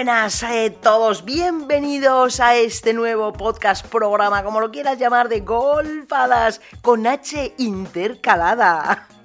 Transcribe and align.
buenas 0.00 0.42
a 0.42 0.70
todos, 0.80 1.26
bienvenidos 1.26 2.40
a 2.40 2.56
este 2.56 2.94
nuevo 2.94 3.34
podcast 3.34 3.86
programa, 3.86 4.42
como 4.42 4.58
lo 4.58 4.70
quieras 4.70 4.98
llamar, 4.98 5.28
de 5.28 5.40
Golfadas 5.40 6.62
con 6.80 7.06
H 7.06 7.52
intercalada. 7.58 9.06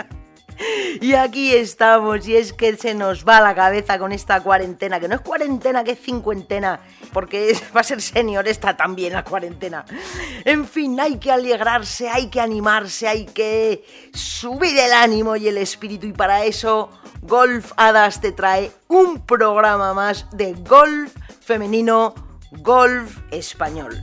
Y 1.01 1.13
aquí 1.15 1.53
estamos, 1.53 2.25
y 2.29 2.37
es 2.37 2.53
que 2.53 2.77
se 2.77 2.93
nos 2.93 3.25
va 3.25 3.41
la 3.41 3.53
cabeza 3.53 3.99
con 3.99 4.13
esta 4.13 4.41
cuarentena, 4.41 5.01
que 5.01 5.09
no 5.09 5.15
es 5.15 5.21
cuarentena, 5.21 5.83
que 5.83 5.91
es 5.91 5.99
cincuentena, 5.99 6.79
porque 7.15 7.57
va 7.73 7.79
a 7.79 7.83
ser 7.85 8.01
senior 8.01 8.45
esta 8.45 8.75
también 8.75 9.13
la 9.13 9.23
cuarentena. 9.23 9.85
En 10.43 10.67
fin, 10.67 10.99
hay 10.99 11.17
que 11.17 11.31
alegrarse, 11.31 12.09
hay 12.09 12.27
que 12.27 12.41
animarse, 12.41 13.07
hay 13.07 13.25
que 13.25 13.85
subir 14.13 14.77
el 14.77 14.91
ánimo 14.91 15.37
y 15.37 15.47
el 15.47 15.57
espíritu, 15.57 16.07
y 16.07 16.11
para 16.11 16.43
eso 16.43 16.89
Golf 17.21 17.71
Hadas 17.77 18.19
te 18.19 18.33
trae 18.33 18.69
un 18.89 19.25
programa 19.25 19.93
más 19.93 20.27
de 20.31 20.55
golf 20.55 21.15
femenino, 21.39 22.13
golf 22.51 23.19
español. 23.31 23.97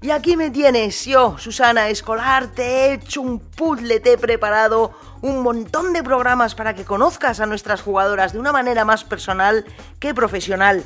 Y 0.00 0.10
aquí 0.10 0.38
me 0.38 0.48
tienes, 0.48 1.04
yo, 1.04 1.36
Susana 1.36 1.90
Escolar, 1.90 2.48
te 2.48 2.62
he 2.62 2.92
hecho 2.94 3.20
un 3.20 3.40
puzzle, 3.40 4.00
te 4.00 4.12
he 4.12 4.18
preparado 4.18 4.94
un 5.24 5.40
montón 5.40 5.94
de 5.94 6.02
programas 6.02 6.54
para 6.54 6.74
que 6.74 6.84
conozcas 6.84 7.40
a 7.40 7.46
nuestras 7.46 7.80
jugadoras 7.80 8.34
de 8.34 8.38
una 8.38 8.52
manera 8.52 8.84
más 8.84 9.04
personal 9.04 9.64
que 9.98 10.12
profesional. 10.12 10.84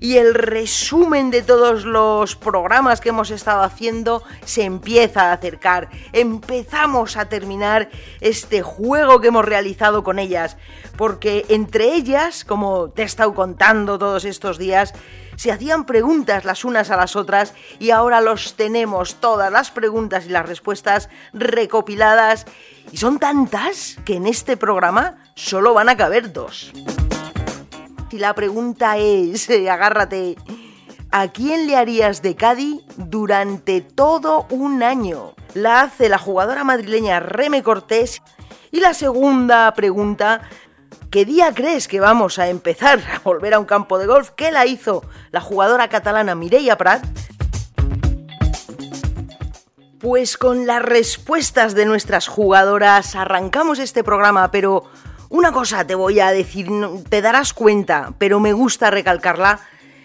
Y 0.00 0.16
el 0.16 0.34
resumen 0.34 1.30
de 1.30 1.42
todos 1.42 1.84
los 1.84 2.34
programas 2.34 3.00
que 3.00 3.10
hemos 3.10 3.30
estado 3.30 3.62
haciendo 3.62 4.24
se 4.44 4.64
empieza 4.64 5.30
a 5.30 5.34
acercar. 5.34 5.88
Empezamos 6.12 7.16
a 7.16 7.28
terminar 7.28 7.88
este 8.20 8.60
juego 8.60 9.20
que 9.20 9.28
hemos 9.28 9.44
realizado 9.44 10.02
con 10.02 10.18
ellas. 10.18 10.56
Porque 10.96 11.46
entre 11.48 11.94
ellas, 11.94 12.44
como 12.44 12.90
te 12.90 13.02
he 13.02 13.04
estado 13.04 13.34
contando 13.34 14.00
todos 14.00 14.24
estos 14.24 14.58
días, 14.58 14.94
se 15.36 15.52
hacían 15.52 15.84
preguntas 15.84 16.44
las 16.44 16.64
unas 16.64 16.90
a 16.90 16.96
las 16.96 17.14
otras 17.14 17.54
y 17.78 17.90
ahora 17.90 18.20
los 18.20 18.54
tenemos 18.54 19.16
todas 19.16 19.52
las 19.52 19.70
preguntas 19.70 20.26
y 20.26 20.30
las 20.30 20.46
respuestas 20.46 21.08
recopiladas 21.34 22.46
y 22.92 22.96
son 22.96 23.18
tantas 23.18 23.96
que 24.04 24.16
en 24.16 24.26
este 24.26 24.56
programa 24.56 25.16
solo 25.34 25.74
van 25.74 25.88
a 25.88 25.96
caber 25.96 26.32
dos. 26.32 26.72
Y 28.10 28.18
la 28.18 28.34
pregunta 28.34 28.98
es, 28.98 29.50
agárrate, 29.50 30.36
¿a 31.10 31.28
quién 31.28 31.66
le 31.66 31.76
harías 31.76 32.22
de 32.22 32.36
Cádiz 32.36 32.82
durante 32.96 33.80
todo 33.80 34.46
un 34.50 34.82
año? 34.82 35.34
La 35.54 35.82
hace 35.82 36.08
la 36.08 36.18
jugadora 36.18 36.64
madrileña 36.64 37.20
Reme 37.20 37.62
Cortés. 37.62 38.22
Y 38.70 38.80
la 38.80 38.94
segunda 38.94 39.72
pregunta 39.74 40.42
¿Qué 41.10 41.24
día 41.24 41.54
crees 41.54 41.88
que 41.88 42.00
vamos 42.00 42.38
a 42.38 42.48
empezar 42.48 42.98
a 42.98 43.20
volver 43.20 43.54
a 43.54 43.58
un 43.58 43.64
campo 43.64 43.98
de 43.98 44.06
golf? 44.06 44.30
¿Qué 44.36 44.50
la 44.50 44.66
hizo 44.66 45.02
la 45.30 45.40
jugadora 45.40 45.88
catalana 45.88 46.34
Mireia 46.34 46.76
Prat? 46.76 47.04
Pues 50.06 50.38
con 50.38 50.68
las 50.68 50.82
respuestas 50.82 51.74
de 51.74 51.84
nuestras 51.84 52.28
jugadoras 52.28 53.16
arrancamos 53.16 53.80
este 53.80 54.04
programa, 54.04 54.52
pero 54.52 54.84
una 55.30 55.50
cosa 55.50 55.84
te 55.84 55.96
voy 55.96 56.20
a 56.20 56.30
decir, 56.30 56.68
te 57.08 57.20
darás 57.20 57.52
cuenta, 57.52 58.14
pero 58.16 58.38
me 58.38 58.52
gusta 58.52 58.92
recalcarla, 58.92 59.58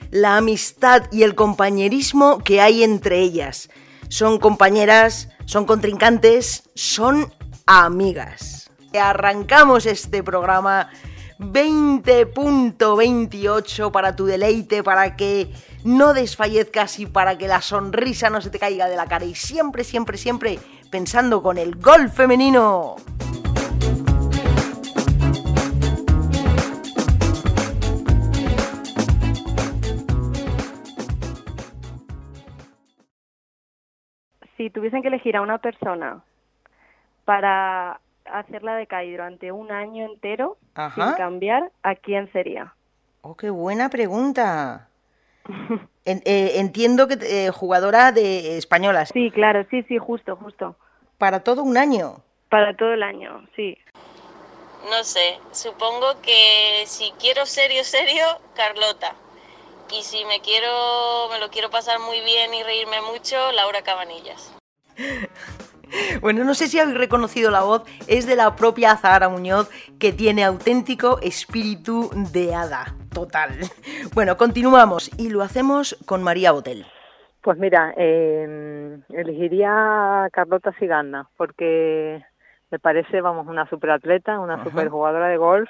la 0.09 0.38
amistad 0.38 1.03
y 1.11 1.22
el 1.22 1.35
compañerismo 1.35 2.39
que 2.39 2.61
hay 2.61 2.81
entre 2.81 3.19
ellas. 3.19 3.69
Son 4.09 4.39
compañeras, 4.39 5.29
son 5.45 5.66
contrincantes, 5.66 6.63
son 6.73 7.31
amigas. 7.67 8.72
Arrancamos 8.99 9.85
este 9.85 10.23
programa 10.23 10.89
20.28 11.38 13.91
para 13.91 14.16
tu 14.16 14.25
deleite, 14.25 14.81
para 14.81 15.16
que 15.16 15.53
no 15.84 16.14
desfallezcas 16.14 17.00
y 17.00 17.06
para 17.06 17.38
que 17.38 17.47
la 17.47 17.62
sonrisa 17.62 18.30
no 18.30 18.42
se 18.42 18.50
te 18.50 18.59
caiga 18.59 18.88
de 18.88 18.96
la 18.96 19.08
cara. 19.08 19.25
Y 19.25 19.36
siempre, 19.36 19.84
siempre, 19.84 20.18
siempre 20.18 20.59
pensando 20.92 21.42
con 21.42 21.58
el 21.58 21.75
gol 21.75 22.09
femenino. 22.09 22.96
Si 34.58 34.69
tuviesen 34.69 35.02
que 35.02 35.08
elegir 35.08 35.36
a 35.36 35.42
una 35.42 35.58
persona 35.58 36.22
para 37.25 38.00
hacerla 38.25 38.75
de 38.75 38.88
durante 39.12 39.52
un 39.52 39.72
año 39.72 40.06
entero 40.06 40.58
sin 40.94 41.13
cambiar, 41.13 41.72
¿a 41.81 41.96
quién 41.96 42.31
sería? 42.31 42.74
Oh, 43.22 43.36
qué 43.36 43.50
buena 43.50 43.90
pregunta. 43.90 44.91
Eh, 46.03 46.53
entiendo 46.56 47.07
que 47.07 47.18
eh, 47.22 47.52
jugadora 47.52 48.12
de 48.12 48.57
españolas. 48.57 49.12
Sí, 49.13 49.29
claro, 49.29 49.66
sí, 49.69 49.84
sí, 49.84 49.97
justo, 50.00 50.35
justo. 50.35 50.75
Para 51.18 51.41
todo 51.41 51.62
un 51.62 51.78
año. 51.78 52.24
Para 52.50 52.75
todo 52.75 52.94
el 52.94 53.03
año, 53.03 53.47
sí. 53.56 53.78
No 54.90 55.03
sé, 55.03 55.40
supongo 55.51 56.19
que 56.24 56.84
si 56.85 57.12
quiero 57.19 57.46
serio, 57.46 57.84
serio, 57.84 58.25
Carlota. 58.56 59.13
Y 59.96 60.01
si 60.03 60.25
me 60.25 60.40
quiero, 60.40 61.30
me 61.31 61.40
lo 61.40 61.50
quiero 61.50 61.69
pasar 61.69 62.00
muy 62.00 62.19
bien 62.22 62.53
y 62.53 62.63
reírme 62.63 63.01
mucho, 63.01 63.35
Laura 63.51 63.81
Cabanillas. 63.81 64.53
Bueno, 66.22 66.46
no 66.46 66.53
sé 66.53 66.69
si 66.69 66.80
habéis 66.80 66.97
reconocido 66.97 67.51
la 67.51 67.63
voz, 67.63 67.84
es 68.07 68.25
de 68.25 68.38
la 68.38 68.56
propia 68.56 68.96
Zahara 68.96 69.28
Muñoz, 69.28 69.69
que 70.00 70.13
tiene 70.13 70.44
auténtico 70.44 71.19
espíritu 71.19 72.09
de 72.13 72.56
hada, 72.56 72.96
total. 73.13 73.51
Bueno, 74.13 74.35
continuamos 74.35 75.09
y 75.17 75.29
lo 75.29 75.41
hacemos 75.41 75.95
con 76.05 76.22
María 76.22 76.51
Botel. 76.51 76.85
Pues 77.41 77.57
mira, 77.57 77.94
em, 77.95 79.01
elegiría 79.09 80.25
a 80.25 80.29
Carlota 80.31 80.73
Siganda, 80.77 81.29
porque 81.38 82.21
me 82.69 82.79
parece, 82.79 83.21
vamos, 83.21 83.47
una 83.47 83.67
superatleta, 83.69 84.39
una 84.39 84.63
superjugadora 84.63 85.27
de 85.27 85.38
golf, 85.38 85.69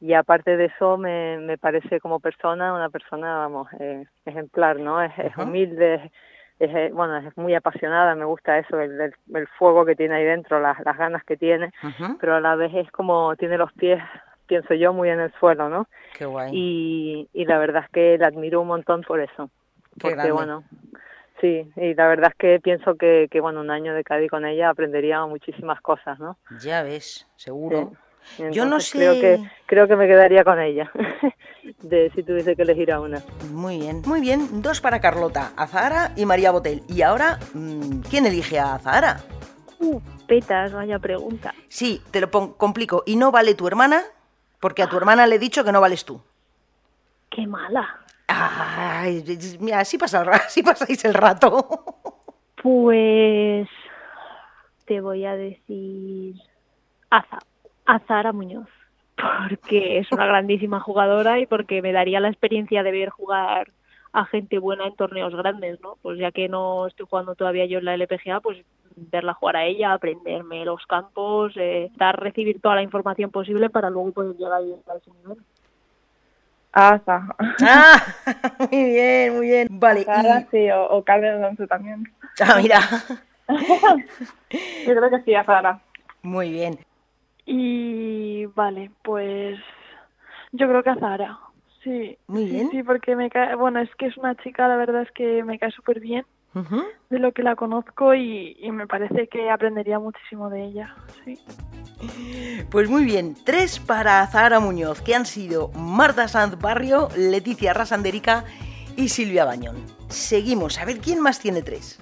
y 0.00 0.14
aparte 0.14 0.56
de 0.56 0.66
eso 0.66 0.96
me, 0.96 1.38
me 1.38 1.56
parece 1.56 2.00
como 2.00 2.20
persona 2.20 2.74
una 2.74 2.90
persona, 2.90 3.38
vamos, 3.38 3.68
eh, 3.78 4.04
ejemplar, 4.24 4.78
¿no? 4.78 5.00
Es, 5.02 5.12
es 5.18 5.36
humilde, 5.36 6.10
es, 6.58 6.74
eh, 6.74 6.90
bueno, 6.92 7.16
es 7.18 7.36
muy 7.36 7.54
apasionada, 7.54 8.14
me 8.14 8.24
gusta 8.24 8.58
eso, 8.58 8.80
el, 8.80 9.00
el, 9.00 9.46
fuego 9.58 9.84
que 9.84 9.94
tiene 9.96 10.16
ahí 10.16 10.24
dentro, 10.24 10.60
las, 10.60 10.78
las 10.84 10.96
ganas 10.96 11.24
que 11.24 11.36
tiene, 11.36 11.72
pero 12.20 12.36
a 12.36 12.40
la 12.40 12.56
vez 12.56 12.72
es 12.74 12.90
como 12.90 13.34
tiene 13.36 13.56
los 13.56 13.72
pies, 13.72 14.02
pienso 14.48 14.74
yo, 14.74 14.92
muy 14.92 15.10
en 15.10 15.20
el 15.20 15.32
suelo, 15.38 15.68
¿no? 15.68 15.86
Qué 16.16 16.24
guay. 16.24 16.50
Y, 16.52 17.28
y 17.32 17.44
la 17.44 17.58
verdad 17.58 17.84
es 17.84 17.90
que 17.90 18.18
la 18.18 18.26
admiro 18.26 18.60
un 18.60 18.68
montón 18.68 19.02
por 19.02 19.20
eso. 19.20 19.50
porque, 20.00 20.32
bueno, 20.32 20.64
sí, 21.40 21.70
y 21.76 21.94
la 21.94 22.08
verdad 22.08 22.30
es 22.32 22.36
que 22.36 22.60
pienso 22.60 22.96
que, 22.96 23.28
que, 23.30 23.40
bueno, 23.40 23.60
un 23.60 23.70
año 23.70 23.94
de 23.94 24.02
Cádiz 24.02 24.30
con 24.30 24.44
ella 24.46 24.70
aprendería 24.70 25.24
muchísimas 25.26 25.80
cosas, 25.80 26.18
¿no? 26.18 26.38
Ya 26.60 26.82
ves, 26.82 27.28
seguro. 27.36 27.92
Yo 28.50 28.66
no 28.66 28.80
sé. 28.80 28.98
Creo 28.98 29.12
que, 29.14 29.50
creo 29.66 29.88
que 29.88 29.96
me 29.96 30.06
quedaría 30.06 30.44
con 30.44 30.60
ella, 30.60 30.90
de 31.82 32.10
si 32.14 32.22
tuviese 32.22 32.56
que 32.56 32.62
elegir 32.62 32.92
a 32.92 33.00
una. 33.00 33.22
Muy 33.52 33.78
bien, 33.78 34.02
muy 34.04 34.20
bien. 34.20 34.62
Dos 34.62 34.80
para 34.80 35.00
Carlota, 35.00 35.52
Azahara 35.56 36.12
y 36.16 36.26
María 36.26 36.50
Botel. 36.50 36.82
Y 36.88 37.02
ahora, 37.02 37.38
mm, 37.54 38.00
¿quién 38.10 38.26
elige 38.26 38.58
a 38.58 38.74
Azahara? 38.74 39.20
Uh, 39.80 40.00
petas, 40.26 40.72
vaya 40.72 40.98
pregunta. 40.98 41.54
Sí, 41.68 42.02
te 42.10 42.20
lo 42.20 42.30
complico. 42.30 43.02
¿Y 43.06 43.16
no 43.16 43.30
vale 43.30 43.54
tu 43.54 43.66
hermana? 43.66 44.02
Porque 44.60 44.82
a 44.82 44.88
tu 44.88 44.96
hermana 44.96 45.26
le 45.26 45.36
he 45.36 45.38
dicho 45.38 45.64
que 45.64 45.72
no 45.72 45.80
vales 45.80 46.04
tú. 46.04 46.20
¡Qué 47.30 47.46
mala! 47.46 48.00
Ay, 48.26 49.24
mira, 49.60 49.80
así, 49.80 49.96
pasa, 49.96 50.22
así 50.32 50.62
pasáis 50.62 51.04
el 51.04 51.14
rato. 51.14 51.66
Pues 52.62 53.68
te 54.84 55.00
voy 55.00 55.24
a 55.24 55.36
decir 55.36 56.36
Aza 57.10 57.38
a 57.86 57.98
Zara 58.00 58.32
Muñoz, 58.32 58.68
porque 59.16 59.98
es 59.98 60.10
una 60.12 60.26
grandísima 60.26 60.80
jugadora 60.80 61.38
y 61.38 61.46
porque 61.46 61.80
me 61.80 61.92
daría 61.92 62.20
la 62.20 62.28
experiencia 62.28 62.82
de 62.82 62.90
ver 62.90 63.10
jugar 63.10 63.70
a 64.12 64.24
gente 64.26 64.58
buena 64.58 64.86
en 64.86 64.96
torneos 64.96 65.34
grandes, 65.34 65.80
¿no? 65.80 65.96
Pues 66.02 66.18
ya 66.18 66.32
que 66.32 66.48
no 66.48 66.86
estoy 66.86 67.06
jugando 67.08 67.34
todavía 67.34 67.66
yo 67.66 67.78
en 67.78 67.84
la 67.86 67.94
LPGA, 67.94 68.40
pues 68.40 68.58
verla 69.10 69.34
jugar 69.34 69.56
a 69.56 69.64
ella, 69.64 69.92
aprenderme 69.92 70.64
los 70.64 70.84
campos, 70.86 71.52
eh, 71.56 71.90
dar, 71.96 72.18
recibir 72.20 72.60
toda 72.60 72.76
la 72.76 72.82
información 72.82 73.30
posible 73.30 73.70
para 73.70 73.90
luego 73.90 74.12
poder 74.12 74.36
llegar 74.36 74.60
a 74.60 74.96
ese 74.96 75.10
nivel. 75.10 75.38
Asa. 76.72 77.34
Ah, 77.62 78.02
muy 78.70 78.84
bien, 78.84 79.36
muy 79.36 79.46
bien. 79.46 79.68
Vale. 79.70 80.06
sí, 80.50 80.70
o, 80.70 80.98
o 80.98 81.04
Alonso 81.06 81.66
también. 81.66 82.04
Ah, 82.40 82.56
mira. 82.62 82.78
Yo 84.86 84.94
creo 84.94 85.10
que 85.10 85.22
sí, 85.22 85.34
a 85.34 85.80
Muy 86.22 86.52
bien. 86.52 86.78
Y 87.46 88.46
vale, 88.46 88.92
pues 89.02 89.58
yo 90.52 90.68
creo 90.68 90.84
que 90.84 90.90
a 90.90 90.96
Zara. 90.96 91.36
Sí, 91.82 92.16
Muy 92.28 92.44
bien. 92.44 92.70
Sí, 92.70 92.84
porque 92.84 93.16
me 93.16 93.28
cae, 93.28 93.56
bueno, 93.56 93.80
es 93.80 93.92
que 93.96 94.06
es 94.06 94.16
una 94.16 94.36
chica, 94.36 94.68
la 94.68 94.76
verdad 94.76 95.02
es 95.02 95.10
que 95.12 95.42
me 95.42 95.58
cae 95.58 95.72
súper 95.72 95.98
bien 95.98 96.24
de 97.10 97.18
lo 97.18 97.32
que 97.32 97.42
la 97.42 97.56
conozco 97.56 98.14
y, 98.14 98.56
y, 98.60 98.70
me 98.70 98.86
parece 98.86 99.28
que 99.28 99.50
aprendería 99.50 99.98
muchísimo 99.98 100.50
de 100.50 100.64
ella, 100.64 100.94
sí. 101.24 101.38
Pues 102.70 102.88
muy 102.88 103.04
bien, 103.04 103.36
tres 103.44 103.80
para 103.80 104.26
Zahara 104.26 104.60
Muñoz, 104.60 105.02
que 105.02 105.14
han 105.14 105.26
sido 105.26 105.68
Marta 105.74 106.28
Sanz 106.28 106.58
Barrio, 106.58 107.08
Leticia 107.16 107.72
Rasanderica 107.74 108.44
y 108.96 109.08
Silvia 109.08 109.44
Bañón. 109.44 109.84
Seguimos, 110.08 110.78
a 110.78 110.84
ver 110.84 110.98
quién 110.98 111.20
más 111.20 111.40
tiene 111.40 111.62
tres. 111.62 111.98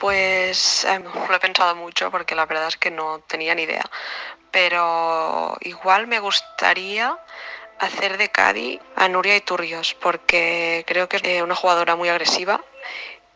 Pues 0.00 0.84
eh, 0.84 1.00
lo 1.28 1.34
he 1.34 1.40
pensado 1.40 1.76
mucho 1.76 2.10
porque 2.10 2.34
la 2.34 2.46
verdad 2.46 2.68
es 2.68 2.76
que 2.76 2.90
no 2.90 3.20
tenía 3.20 3.54
ni 3.54 3.62
idea. 3.62 3.84
Pero 4.50 5.56
igual 5.60 6.06
me 6.06 6.20
gustaría 6.20 7.18
hacer 7.78 8.18
de 8.18 8.28
Cádiz 8.28 8.80
a 8.96 9.08
Nuria 9.08 9.36
Iturrios 9.36 9.94
porque 9.94 10.84
creo 10.86 11.08
que 11.08 11.20
es 11.22 11.42
una 11.42 11.54
jugadora 11.54 11.96
muy 11.96 12.08
agresiva 12.08 12.60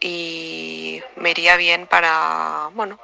y 0.01 1.03
me 1.17 1.31
iría 1.31 1.57
bien 1.57 1.87
para, 1.87 2.71
bueno, 2.75 2.99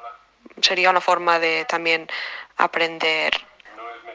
sería 0.61 0.91
una 0.91 1.01
forma 1.01 1.39
de 1.39 1.65
también 1.65 2.09
aprender 2.57 3.33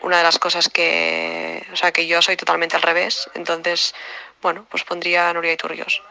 una 0.02 0.18
de 0.18 0.24
las 0.24 0.40
cosas 0.40 0.70
que, 0.70 1.66
o 1.74 1.76
sea, 1.76 1.92
que 1.92 2.08
yo 2.08 2.22
soy 2.22 2.38
totalmente 2.38 2.76
al 2.76 2.82
revés, 2.82 3.30
entonces, 3.34 3.94
bueno, 4.42 4.66
pues 4.70 4.84
pondría 4.84 5.30
a 5.30 5.34
Nuria 5.34 5.54
Iturrios 5.54 6.02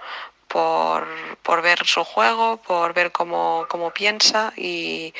por, 0.46 1.06
por 1.42 1.62
ver 1.62 1.84
su 1.86 2.04
juego, 2.04 2.58
por 2.58 2.92
ver 2.94 3.12
cómo, 3.12 3.66
cómo 3.68 3.90
piensa 3.90 4.52
y, 4.56 5.14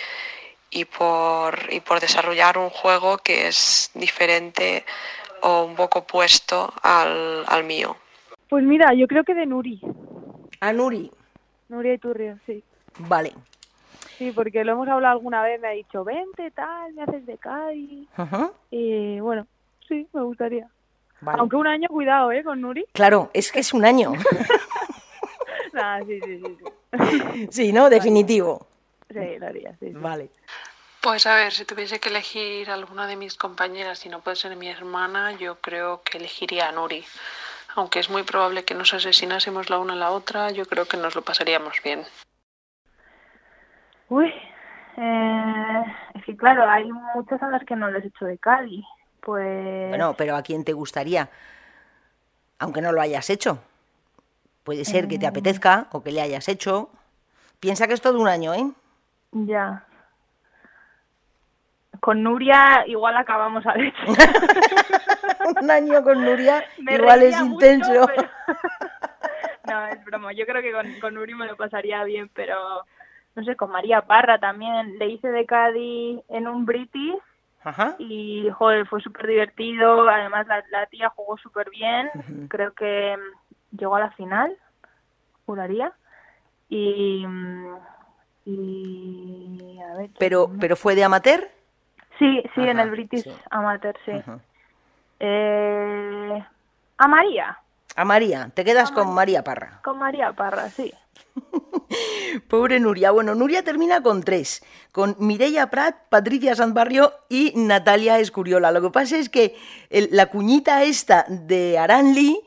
y, 0.70 0.84
por, 0.84 1.58
y 1.70 1.80
por 1.80 2.00
desarrollar 2.00 2.58
un 2.58 2.70
juego 2.70 3.18
que 3.18 3.48
es 3.48 3.90
diferente 3.94 4.84
o 5.42 5.62
un 5.62 5.76
poco 5.76 6.00
opuesto 6.00 6.72
al, 6.82 7.44
al 7.46 7.64
mío. 7.64 7.96
Pues 8.48 8.64
mira, 8.64 8.92
yo 8.94 9.06
creo 9.06 9.24
que 9.24 9.34
de 9.34 9.46
Nuri. 9.46 9.80
A 10.60 10.72
Nuri. 10.72 11.12
Nuria 11.68 11.94
Iturrio, 11.94 12.38
sí. 12.46 12.62
Vale. 12.98 13.34
Sí, 14.16 14.32
porque 14.32 14.64
lo 14.64 14.72
hemos 14.72 14.88
hablado 14.88 15.12
alguna 15.12 15.42
vez, 15.42 15.60
me 15.60 15.68
ha 15.68 15.72
dicho, 15.72 16.02
vente, 16.04 16.50
tal, 16.50 16.92
me 16.94 17.02
haces 17.02 17.24
de 17.24 17.38
Cádiz. 17.38 18.08
Ajá. 18.16 18.50
Y 18.70 19.20
bueno, 19.20 19.46
sí, 19.86 20.08
me 20.12 20.22
gustaría. 20.22 20.68
Vale. 21.20 21.38
Aunque 21.40 21.56
un 21.56 21.66
año, 21.66 21.88
cuidado, 21.88 22.32
¿eh? 22.32 22.42
Con 22.42 22.60
Nuri. 22.60 22.86
Claro, 22.92 23.30
es 23.32 23.52
que 23.52 23.60
es 23.60 23.72
un 23.72 23.84
año. 23.84 24.12
Nah, 25.72 26.00
sí, 26.04 26.18
sí, 26.24 26.40
sí. 26.40 26.56
Sí, 27.10 27.48
sí, 27.50 27.72
¿no? 27.72 27.90
Definitivo. 27.90 28.66
sí 29.08 29.38
lo 29.38 29.46
haría, 29.46 29.70
sí. 29.78 29.88
sí. 29.88 29.92
Vale. 29.92 30.30
Pues 31.00 31.26
a 31.26 31.36
ver, 31.36 31.52
si 31.52 31.64
tuviese 31.64 32.00
que 32.00 32.08
elegir 32.08 32.70
alguna 32.70 33.06
de 33.06 33.14
mis 33.14 33.36
compañeras 33.36 34.04
y 34.04 34.08
no 34.08 34.20
puede 34.20 34.36
ser 34.36 34.56
mi 34.56 34.68
hermana, 34.68 35.32
yo 35.32 35.60
creo 35.60 36.02
que 36.02 36.18
elegiría 36.18 36.68
a 36.68 36.72
Nuri. 36.72 37.04
Aunque 37.78 38.00
es 38.00 38.10
muy 38.10 38.24
probable 38.24 38.64
que 38.64 38.74
nos 38.74 38.92
asesinásemos 38.92 39.70
la 39.70 39.78
una 39.78 39.92
a 39.92 39.96
la 39.96 40.10
otra, 40.10 40.50
yo 40.50 40.66
creo 40.66 40.86
que 40.86 40.96
nos 40.96 41.14
lo 41.14 41.22
pasaríamos 41.22 41.80
bien. 41.84 42.02
Uy, 44.08 44.34
eh, 44.96 45.84
es 46.14 46.24
que 46.24 46.36
claro, 46.36 46.68
hay 46.68 46.90
muchas 47.14 47.40
a 47.40 47.46
las 47.48 47.62
que 47.64 47.76
no 47.76 47.88
les 47.88 48.02
he 48.04 48.08
hecho 48.08 48.24
de 48.24 48.36
Cádiz. 48.36 48.84
Pues 49.20 49.90
Bueno, 49.90 50.14
pero 50.18 50.34
¿a 50.34 50.42
quién 50.42 50.64
te 50.64 50.72
gustaría? 50.72 51.28
Aunque 52.58 52.82
no 52.82 52.90
lo 52.90 53.00
hayas 53.00 53.30
hecho. 53.30 53.62
Puede 54.64 54.84
ser 54.84 55.06
que 55.06 55.20
te 55.20 55.26
Mm. 55.26 55.30
apetezca 55.30 55.86
o 55.92 56.02
que 56.02 56.10
le 56.10 56.20
hayas 56.20 56.48
hecho. 56.48 56.90
Piensa 57.60 57.86
que 57.86 57.94
es 57.94 58.00
todo 58.00 58.18
un 58.18 58.26
año, 58.26 58.54
¿eh? 58.54 58.68
ya. 59.30 59.84
Con 62.00 62.24
Nuria 62.24 62.84
igual 62.88 63.16
acabamos 63.16 63.64
a 63.66 63.72
ver. 63.74 63.92
un 65.60 65.70
año 65.70 66.02
con 66.02 66.24
Nuria 66.24 66.64
Me 66.78 66.94
igual 66.94 67.22
es 67.22 67.40
mucho, 67.40 67.52
intenso. 67.66 68.06
pero- 68.06 68.28
no, 69.68 69.86
es 69.88 70.04
broma. 70.04 70.32
Yo 70.32 70.46
creo 70.46 70.62
que 70.62 70.72
con, 70.72 70.98
con 71.00 71.14
Nuri 71.14 71.34
me 71.34 71.46
lo 71.46 71.56
pasaría 71.56 72.02
bien, 72.04 72.30
pero 72.34 72.56
no 73.34 73.44
sé, 73.44 73.56
con 73.56 73.70
María 73.70 74.02
Parra 74.02 74.38
también. 74.38 74.98
Le 74.98 75.06
hice 75.08 75.28
de 75.28 75.46
Cádiz 75.46 76.20
en 76.28 76.48
un 76.48 76.64
British 76.66 77.18
Ajá. 77.64 77.94
y 77.98 78.48
joder, 78.50 78.86
fue 78.86 79.00
súper 79.00 79.26
divertido. 79.26 80.08
Además, 80.08 80.46
la, 80.46 80.64
la 80.70 80.86
tía 80.86 81.10
jugó 81.10 81.36
súper 81.38 81.70
bien. 81.70 82.10
Creo 82.48 82.72
que 82.74 83.16
mm, 83.16 83.76
llegó 83.76 83.96
a 83.96 84.00
la 84.00 84.10
final, 84.12 84.56
juraría. 85.46 85.92
Y. 86.68 87.24
mm, 87.26 87.76
y 88.50 89.78
a 89.82 89.94
ver, 89.96 90.10
Pero, 90.18 90.50
pero 90.58 90.74
fue 90.74 90.94
de 90.94 91.04
amateur. 91.04 91.48
sí, 92.18 92.42
sí, 92.54 92.62
en 92.62 92.78
el 92.78 92.90
British 92.90 93.24
sí. 93.24 93.30
Amateur, 93.50 93.94
sí. 94.06 94.12
Ajá. 94.12 94.38
Eh, 95.20 96.44
a 96.96 97.08
María, 97.08 97.58
A 97.96 98.04
María, 98.04 98.50
te 98.54 98.64
quedas 98.64 98.90
con 98.92 99.12
María 99.14 99.42
Parra. 99.44 99.80
con 99.82 99.98
María 99.98 100.32
Parra, 100.32 100.68
sí. 100.70 100.92
Pobre 102.48 102.80
Nuria. 102.80 103.10
Bueno, 103.10 103.34
Nuria 103.34 103.62
termina 103.62 104.02
con 104.02 104.22
tres, 104.22 104.62
con 104.92 105.16
Mireia 105.18 105.68
Prat, 105.70 105.96
Patricia 106.08 106.54
Santbarrio 106.54 107.12
y 107.28 107.52
Natalia 107.56 108.18
Escuriola. 108.18 108.70
Lo 108.72 108.82
que 108.82 108.90
pasa 108.90 109.16
es 109.16 109.28
que 109.28 109.56
el- 109.90 110.08
la 110.12 110.26
cuñita 110.26 110.82
esta 110.82 111.24
de 111.28 111.78
Aranli, 111.78 112.40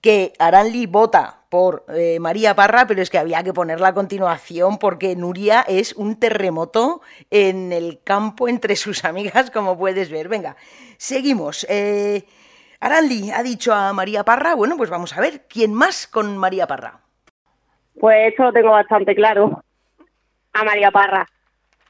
que 0.00 0.32
Aranli 0.38 0.86
vota 0.86 1.37
por 1.48 1.84
eh, 1.88 2.18
María 2.20 2.54
Parra, 2.54 2.86
pero 2.86 3.00
es 3.00 3.10
que 3.10 3.18
había 3.18 3.42
que 3.42 3.52
ponerla 3.52 3.88
a 3.88 3.94
continuación 3.94 4.78
porque 4.78 5.16
Nuria 5.16 5.64
es 5.66 5.94
un 5.94 6.18
terremoto 6.18 7.00
en 7.30 7.72
el 7.72 8.00
campo 8.02 8.48
entre 8.48 8.76
sus 8.76 9.04
amigas, 9.04 9.50
como 9.50 9.78
puedes 9.78 10.10
ver. 10.10 10.28
Venga, 10.28 10.56
seguimos. 10.96 11.66
Eh, 11.68 12.24
Aranli 12.80 13.30
ha 13.30 13.42
dicho 13.42 13.72
a 13.72 13.92
María 13.92 14.24
Parra, 14.24 14.54
bueno, 14.54 14.76
pues 14.76 14.90
vamos 14.90 15.16
a 15.16 15.20
ver, 15.20 15.46
¿quién 15.48 15.74
más 15.74 16.06
con 16.06 16.36
María 16.36 16.66
Parra? 16.66 17.00
Pues 17.98 18.32
eso 18.32 18.44
lo 18.44 18.52
tengo 18.52 18.70
bastante 18.70 19.14
claro. 19.14 19.62
A 20.52 20.64
María 20.64 20.90
Parra. 20.90 21.26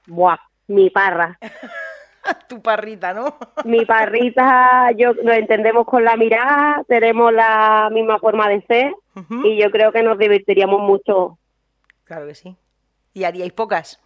Buah, 0.06 0.38
mi 0.68 0.88
parra. 0.90 1.38
tu 2.48 2.60
parrita, 2.62 3.14
¿no? 3.14 3.36
Mi 3.64 3.84
parrita, 3.84 4.90
yo 4.96 5.14
nos 5.14 5.34
entendemos 5.34 5.86
con 5.86 6.04
la 6.04 6.16
mirada, 6.16 6.84
tenemos 6.88 7.32
la 7.32 7.88
misma 7.92 8.18
forma 8.18 8.48
de 8.48 8.62
ser 8.62 8.94
y 9.42 9.60
yo 9.60 9.70
creo 9.70 9.90
que 9.90 10.02
nos 10.02 10.18
divertiríamos 10.18 10.80
mucho. 10.80 11.38
Claro 12.04 12.26
que 12.26 12.34
sí. 12.34 12.56
Y 13.14 13.24
haríais 13.24 13.52
pocas. 13.52 14.00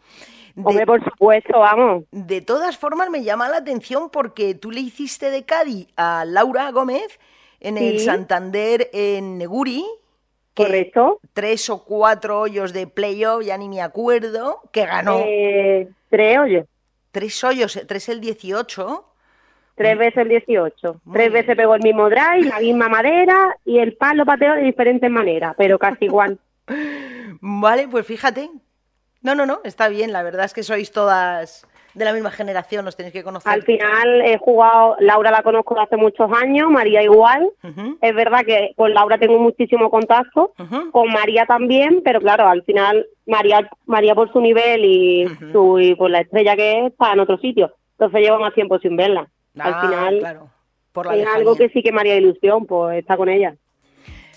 Hombre, 0.56 0.80
De, 0.80 0.86
por 0.86 1.04
supuesto, 1.04 1.58
vamos. 1.58 2.04
de 2.10 2.40
todas 2.40 2.76
formas, 2.76 3.10
me 3.10 3.22
llama 3.22 3.48
la 3.48 3.58
atención 3.58 4.10
porque 4.10 4.54
tú 4.54 4.70
le 4.70 4.80
hiciste 4.80 5.30
de 5.30 5.44
Cádiz 5.44 5.88
a 5.96 6.24
Laura 6.26 6.70
Gómez 6.70 7.18
en 7.60 7.78
el. 7.78 8.00
Santander 8.00 8.90
en 8.92 9.38
Neguri. 9.38 9.84
Correcto. 10.54 11.20
Tres 11.32 11.70
o 11.70 11.84
cuatro 11.84 12.40
hoyos 12.40 12.72
de 12.74 12.86
playoff, 12.86 13.42
ya 13.44 13.56
ni 13.56 13.68
me 13.68 13.80
acuerdo, 13.80 14.60
que 14.72 14.84
ganó. 14.84 15.20
Eh, 15.24 15.88
tres, 16.10 16.38
oye, 16.38 16.66
Tres 17.12 17.44
hoyos, 17.44 17.78
tres 17.86 18.08
el 18.08 18.20
18. 18.20 19.04
tres 19.74 19.98
veces 19.98 20.16
el 20.16 20.28
18. 20.28 21.00
Muy 21.04 21.14
tres 21.14 21.32
veces 21.32 21.56
pegó 21.56 21.74
el 21.74 21.82
mismo 21.82 22.08
drive, 22.08 22.48
la 22.48 22.58
misma 22.58 22.88
madera 22.88 23.56
y 23.64 23.78
el 23.78 23.96
palo 23.96 24.24
pateó 24.24 24.54
de 24.54 24.62
diferentes 24.62 25.10
maneras, 25.10 25.54
pero 25.56 25.78
casi 25.78 26.06
igual. 26.06 26.38
Vale, 27.40 27.88
pues 27.88 28.06
fíjate. 28.06 28.50
No, 29.20 29.34
no, 29.34 29.46
no, 29.46 29.60
está 29.64 29.88
bien. 29.88 30.12
La 30.12 30.22
verdad 30.22 30.46
es 30.46 30.54
que 30.54 30.62
sois 30.62 30.90
todas 30.90 31.66
de 31.94 32.04
la 32.04 32.12
misma 32.12 32.30
generación, 32.30 32.86
os 32.86 32.96
tenéis 32.96 33.12
que 33.12 33.22
conocer. 33.22 33.52
Al 33.52 33.62
final 33.62 34.22
he 34.22 34.38
jugado, 34.38 34.96
Laura 35.00 35.30
la 35.30 35.42
conozco 35.42 35.74
de 35.74 35.82
hace 35.82 35.96
muchos 35.96 36.30
años, 36.32 36.70
María 36.70 37.02
igual. 37.02 37.50
Es 38.00 38.14
verdad 38.14 38.44
que 38.44 38.72
con 38.76 38.92
Laura 38.94 39.18
tengo 39.18 39.38
muchísimo 39.38 39.90
contacto, 39.90 40.52
con 40.90 41.08
María 41.12 41.46
también, 41.46 42.02
pero 42.04 42.20
claro, 42.20 42.48
al 42.48 42.62
final 42.64 43.06
María, 43.26 43.68
María 43.86 44.14
por 44.14 44.32
su 44.32 44.40
nivel 44.40 44.84
y, 44.84 45.28
su, 45.52 45.78
y 45.78 45.94
por 45.94 46.10
la 46.10 46.20
estrella 46.20 46.56
que 46.56 46.86
es, 46.86 46.92
está 46.92 47.12
en 47.12 47.20
otro 47.20 47.38
sitio. 47.38 47.74
Entonces 47.92 48.20
llevo 48.20 48.38
más 48.38 48.54
tiempo 48.54 48.78
sin 48.78 48.96
verla. 48.96 49.28
Ah, 49.58 49.64
al 49.64 49.86
final 49.86 50.18
claro. 50.18 50.50
Por 50.92 51.06
la 51.06 51.16
es 51.16 51.26
algo 51.26 51.56
que 51.56 51.68
sí 51.70 51.82
que 51.82 51.92
me 51.92 52.00
haría 52.00 52.16
ilusión, 52.16 52.66
pues 52.66 52.98
está 52.98 53.16
con 53.16 53.28
ella. 53.28 53.54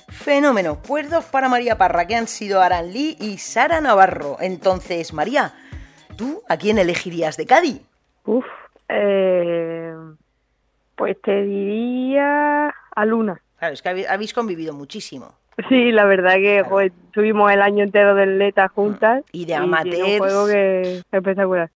Fenómeno. 0.08 0.78
Pues 0.88 1.10
dos 1.10 1.26
para 1.26 1.50
María 1.50 1.78
Parra, 1.78 2.08
que 2.08 2.16
han 2.16 2.28
sido 2.28 2.62
Aran 2.62 2.94
Lee 2.94 3.18
y 3.20 3.38
Sara 3.38 3.82
Navarro. 3.82 4.38
Entonces, 4.40 5.14
María, 5.14 5.54
¿tú 6.16 6.42
a 6.50 6.58
quién 6.58 6.78
elegirías 6.78 7.38
de 7.38 7.46
Cádiz? 7.46 7.82
Uf, 8.26 8.46
eh, 8.90 9.94
pues 10.96 11.22
te 11.22 11.44
diría 11.44 12.68
a 12.96 13.06
Luna. 13.06 13.42
Claro, 13.60 13.74
es 13.74 13.82
que 13.82 14.08
habéis 14.08 14.34
convivido 14.34 14.74
muchísimo. 14.74 15.36
Sí, 15.70 15.92
la 15.92 16.06
verdad 16.06 16.36
que 16.36 16.64
Claro. 16.68 16.90
tuvimos 17.12 17.52
el 17.52 17.62
año 17.62 17.84
entero 17.84 18.14
del 18.16 18.38
Leta 18.38 18.68
juntas. 18.68 19.24
Y 19.32 19.46
de 19.46 19.56
amateurs. 19.56 20.04
un 20.04 20.18
juego 20.18 20.48
que 20.48 20.98
espectacular. 21.12 21.70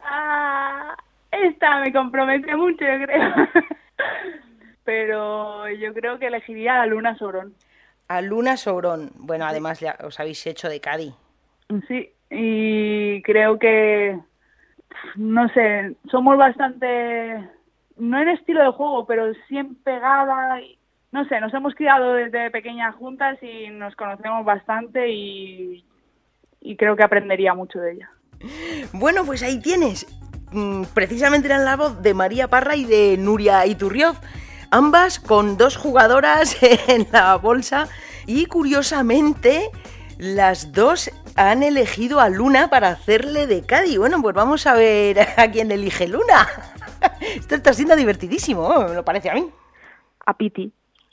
Ah, 0.00 0.96
esta 1.30 1.80
me 1.80 1.92
compromete 1.92 2.56
mucho, 2.56 2.84
yo 2.84 3.04
creo. 3.04 3.32
Pero 4.84 5.68
yo 5.68 5.92
creo 5.92 6.18
que 6.18 6.28
elegiría 6.28 6.80
a 6.80 6.86
Luna 6.86 7.16
Sobrón. 7.18 7.54
A 8.08 8.22
Luna 8.22 8.56
Sobrón. 8.56 9.10
Bueno, 9.16 9.44
además 9.44 9.80
ya 9.80 9.96
os 10.02 10.18
habéis 10.18 10.46
hecho 10.46 10.68
de 10.70 10.80
Cádiz. 10.80 11.12
Sí, 11.86 12.10
y 12.30 13.22
creo 13.22 13.58
que, 13.58 14.18
no 15.16 15.48
sé, 15.50 15.96
somos 16.10 16.36
bastante, 16.36 17.48
no 17.96 18.20
en 18.20 18.28
estilo 18.28 18.62
de 18.62 18.72
juego, 18.72 19.06
pero 19.06 19.32
en 19.50 19.74
pegada. 19.76 20.60
no 21.12 21.24
sé, 21.26 21.40
nos 21.40 21.54
hemos 21.54 21.74
criado 21.74 22.14
desde 22.14 22.50
pequeñas 22.50 22.94
juntas 22.96 23.38
y 23.42 23.70
nos 23.70 23.94
conocemos 23.96 24.44
bastante 24.44 25.08
y, 25.10 25.84
y 26.60 26.76
creo 26.76 26.96
que 26.96 27.04
aprendería 27.04 27.54
mucho 27.54 27.78
de 27.78 27.92
ella. 27.92 28.10
Bueno, 28.92 29.24
pues 29.24 29.42
ahí 29.42 29.60
tienes. 29.60 30.06
mm, 30.52 30.84
precisamente 30.94 31.48
eran 31.48 31.64
la 31.64 31.76
voz 31.76 32.02
de 32.02 32.14
María 32.14 32.48
Parra 32.48 32.76
y 32.76 32.84
de 32.84 33.16
Nuria 33.18 33.66
Iturrioz, 33.66 34.18
ambas 34.70 35.18
con 35.18 35.56
dos 35.56 35.76
jugadoras 35.76 36.56
en 36.88 37.06
la 37.12 37.36
bolsa 37.36 37.88
y 38.26 38.46
curiosamente 38.46 39.70
las 40.18 40.72
dos 40.72 41.10
han 41.38 41.62
elegido 41.62 42.18
a 42.18 42.28
Luna 42.28 42.68
para 42.68 42.88
hacerle 42.88 43.46
de 43.46 43.64
Cádiz. 43.64 43.96
Bueno, 43.96 44.20
pues 44.20 44.34
vamos 44.34 44.66
a 44.66 44.74
ver 44.74 45.20
a 45.36 45.50
quién 45.50 45.70
elige 45.70 46.08
Luna. 46.08 46.48
Esto 47.20 47.54
está 47.54 47.72
siendo 47.72 47.94
divertidísimo, 47.94 48.86
me 48.88 48.94
lo 48.94 49.04
parece 49.04 49.30
a 49.30 49.34
mí. 49.34 49.48
A 50.26 50.36
Piti. 50.36 50.72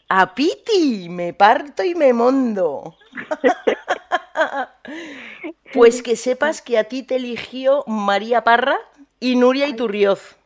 A 0.10 0.34
Piti, 0.34 1.10
me 1.10 1.34
parto 1.34 1.84
y 1.84 1.94
me 1.94 2.12
mondo. 2.12 2.96
pues 5.74 6.02
que 6.02 6.16
sepas 6.16 6.64
que 6.64 6.80
a 6.80 6.86
ti 6.86 7.04
te 7.04 7.18
eligió 7.18 7.84
María 7.86 8.44
Parra 8.44 8.78
y 9.20 9.36
Nuria 9.36 9.68
Iturrioz. 9.68 10.38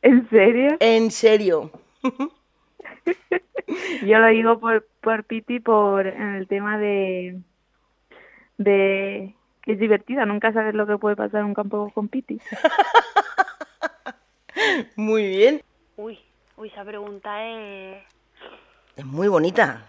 ¿En 0.00 0.28
serio? 0.30 0.76
En 0.80 1.10
serio. 1.10 1.70
Yo 4.02 4.18
lo 4.18 4.28
digo 4.28 4.58
por, 4.58 4.86
por 5.02 5.24
Piti 5.24 5.60
por 5.60 6.06
el 6.06 6.48
tema 6.48 6.78
de 6.78 7.38
de 8.58 9.34
que 9.62 9.72
es 9.72 9.78
divertida, 9.78 10.24
nunca 10.24 10.52
sabes 10.52 10.74
lo 10.74 10.86
que 10.86 10.98
puede 10.98 11.16
pasar 11.16 11.40
en 11.40 11.46
un 11.46 11.54
campo 11.54 11.90
con 11.92 12.08
Piti. 12.08 12.40
Muy 14.96 15.28
bien. 15.28 15.62
Uy, 15.96 16.18
uy, 16.56 16.68
esa 16.68 16.84
pregunta 16.84 17.44
es... 17.44 18.02
Es 18.96 19.04
muy 19.04 19.28
bonita. 19.28 19.82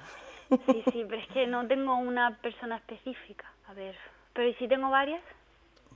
Sí, 0.49 0.83
sí, 0.91 1.05
pero 1.07 1.21
es 1.21 1.27
que 1.29 1.47
no 1.47 1.65
tengo 1.67 1.95
una 1.95 2.37
persona 2.41 2.77
específica. 2.77 3.45
A 3.67 3.73
ver, 3.73 3.95
pero 4.33 4.49
¿y 4.49 4.53
si 4.55 4.67
tengo 4.67 4.89
varias? 4.89 5.21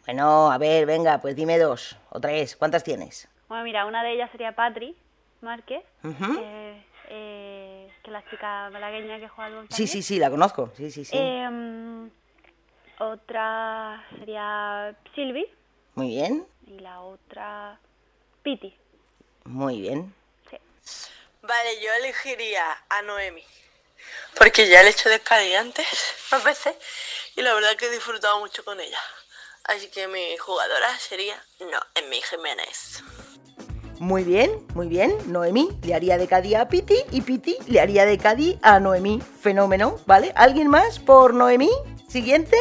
Bueno, 0.05 0.51
a 0.51 0.57
ver, 0.57 0.85
venga, 0.85 1.19
pues 1.19 1.35
dime 1.35 1.57
dos 1.57 1.97
o 2.09 2.19
tres. 2.19 2.55
¿Cuántas 2.55 2.83
tienes? 2.83 3.27
Bueno, 3.49 3.63
mira, 3.63 3.85
una 3.85 4.03
de 4.03 4.13
ellas 4.13 4.31
sería 4.31 4.53
Patri 4.53 4.95
Márquez, 5.41 5.83
Ujú. 6.03 6.35
que, 6.35 6.83
eh, 7.09 7.89
que 8.03 8.11
la 8.11 8.23
chica 8.29 8.69
malagueña 8.71 9.19
que 9.19 9.27
juega 9.27 9.59
al. 9.59 9.67
Sí, 9.69 9.87
sí, 9.87 10.01
sí, 10.01 10.19
la 10.19 10.29
conozco. 10.29 10.71
Sí, 10.73 10.89
sí, 10.89 11.03
sí. 11.03 11.17
Em, 11.17 11.90
otra 13.09 14.05
sería 14.17 14.95
Silvi 15.15 15.45
Muy 15.95 16.09
bien, 16.09 16.47
y 16.67 16.79
la 16.79 17.01
otra 17.01 17.79
Piti. 18.43 18.75
muy 19.45 19.81
bien. 19.81 20.13
Sí. 20.49 20.57
Vale, 21.41 21.81
yo 21.83 21.91
elegiría 21.93 22.63
a 22.89 23.01
Noemi. 23.01 23.43
Porque 24.37 24.67
ya 24.67 24.81
le 24.81 24.89
he 24.89 24.91
hecho 24.91 25.09
de 25.09 25.19
Cádiz 25.19 25.55
antes, 25.57 25.87
más 26.31 26.43
veces, 26.43 26.75
y 27.35 27.41
la 27.41 27.53
verdad 27.53 27.75
que 27.75 27.87
he 27.87 27.91
disfrutado 27.91 28.39
mucho 28.39 28.63
con 28.63 28.79
ella. 28.79 28.99
Así 29.65 29.89
que 29.89 30.07
mi 30.07 30.37
jugadora 30.37 30.97
sería 30.97 31.41
Noemi 31.59 32.21
Jiménez. 32.21 33.03
Muy 33.99 34.23
bien, 34.23 34.65
muy 34.73 34.87
bien. 34.87 35.15
Noemí 35.31 35.69
le 35.83 35.93
haría 35.93 36.17
de 36.17 36.27
Cádiz 36.27 36.55
a 36.55 36.67
Piti 36.67 37.03
y 37.11 37.21
Piti 37.21 37.57
le 37.67 37.79
haría 37.79 38.05
de 38.05 38.17
Cádiz 38.17 38.57
a 38.63 38.79
Noemí. 38.79 39.21
Fenómeno, 39.21 39.99
¿vale? 40.07 40.33
¿Alguien 40.35 40.67
más 40.67 40.97
por 40.97 41.35
Noemí? 41.35 41.69
Siguiente. 42.07 42.57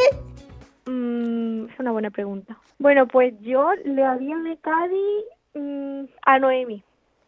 Mm, 0.85 1.65
es 1.65 1.79
una 1.79 1.91
buena 1.91 2.09
pregunta. 2.09 2.57
Bueno, 2.79 3.07
pues 3.07 3.33
yo 3.41 3.71
le 3.85 4.03
haría 4.03 4.37
de 4.37 4.57
Cádiz 4.57 5.25
mm, 5.53 6.03
a 6.25 6.39
Noemi. 6.39 6.83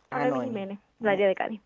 A, 0.10 0.16
A 0.16 0.20
Noemi 0.20 0.36
Noemi. 0.36 0.48
Jiménez. 0.50 0.80
Le 1.00 1.10
haría 1.10 1.28
de 1.28 1.36
Cádiz. 1.36 1.62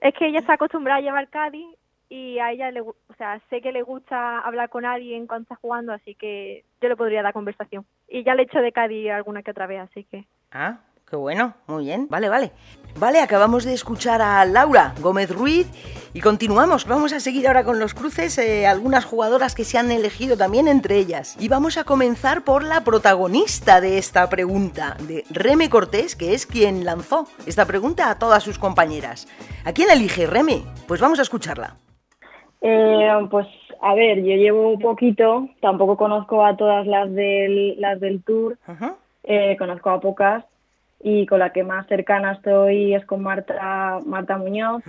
es 0.00 0.14
que 0.14 0.26
ella 0.26 0.40
está 0.40 0.54
acostumbrada 0.54 0.98
a 0.98 1.02
llevar 1.02 1.28
Cádiz 1.28 1.66
y 2.08 2.38
a 2.38 2.50
ella 2.52 2.70
le, 2.70 2.80
o 2.80 2.94
sea, 3.18 3.40
sé 3.50 3.60
que 3.60 3.72
le 3.72 3.82
gusta 3.82 4.40
hablar 4.40 4.68
con 4.68 4.84
alguien 4.84 5.26
cuando 5.26 5.42
está 5.44 5.54
jugando, 5.56 5.92
así 5.92 6.14
que 6.16 6.64
yo 6.80 6.88
le 6.88 6.96
podría 6.96 7.22
dar 7.22 7.32
conversación. 7.32 7.86
Y 8.08 8.24
ya 8.24 8.34
le 8.34 8.42
he 8.42 8.44
hecho 8.46 8.60
de 8.60 8.72
Cádiz 8.72 9.10
alguna 9.10 9.42
que 9.42 9.52
otra 9.52 9.66
vez, 9.66 9.80
así 9.80 10.04
que 10.04 10.24
Ah, 10.52 10.80
qué 11.10 11.16
bueno, 11.16 11.54
muy 11.66 11.84
bien. 11.84 12.06
Vale, 12.08 12.28
vale. 12.28 12.52
Vale, 12.98 13.20
acabamos 13.20 13.64
de 13.64 13.72
escuchar 13.72 14.22
a 14.22 14.44
Laura 14.44 14.94
Gómez 15.00 15.30
Ruiz 15.30 15.68
y 16.12 16.20
continuamos. 16.20 16.86
Vamos 16.86 17.12
a 17.12 17.20
seguir 17.20 17.46
ahora 17.46 17.64
con 17.64 17.78
los 17.78 17.94
cruces, 17.94 18.36
eh, 18.38 18.66
algunas 18.66 19.04
jugadoras 19.04 19.54
que 19.54 19.64
se 19.64 19.78
han 19.78 19.90
elegido 19.90 20.36
también 20.36 20.68
entre 20.68 20.96
ellas. 20.96 21.36
Y 21.40 21.48
vamos 21.48 21.78
a 21.78 21.84
comenzar 21.84 22.42
por 22.42 22.64
la 22.64 22.82
protagonista 22.82 23.80
de 23.80 23.98
esta 23.98 24.28
pregunta, 24.28 24.96
de 25.06 25.24
Reme 25.30 25.68
Cortés, 25.68 26.16
que 26.16 26.34
es 26.34 26.46
quien 26.46 26.84
lanzó 26.84 27.26
esta 27.46 27.64
pregunta 27.64 28.10
a 28.10 28.18
todas 28.18 28.42
sus 28.42 28.58
compañeras. 28.58 29.28
¿A 29.64 29.72
quién 29.72 29.90
elige 29.90 30.26
Reme? 30.26 30.62
Pues 30.86 31.00
vamos 31.00 31.18
a 31.18 31.22
escucharla. 31.22 31.76
Eh, 32.60 33.08
pues 33.30 33.46
a 33.80 33.94
ver, 33.94 34.18
yo 34.18 34.34
llevo 34.34 34.78
poquito, 34.78 35.48
tampoco 35.60 35.96
conozco 35.96 36.44
a 36.44 36.56
todas 36.56 36.86
las 36.86 37.12
del, 37.12 37.80
las 37.80 37.98
del 38.00 38.22
tour, 38.22 38.58
eh, 39.24 39.56
conozco 39.58 39.90
a 39.90 40.00
pocas 40.00 40.44
y 41.02 41.26
con 41.26 41.38
la 41.38 41.52
que 41.52 41.64
más 41.64 41.86
cercana 41.86 42.32
estoy 42.32 42.94
es 42.94 43.04
con 43.06 43.22
Marta, 43.22 43.98
Marta 44.04 44.36
Muñoz, 44.36 44.82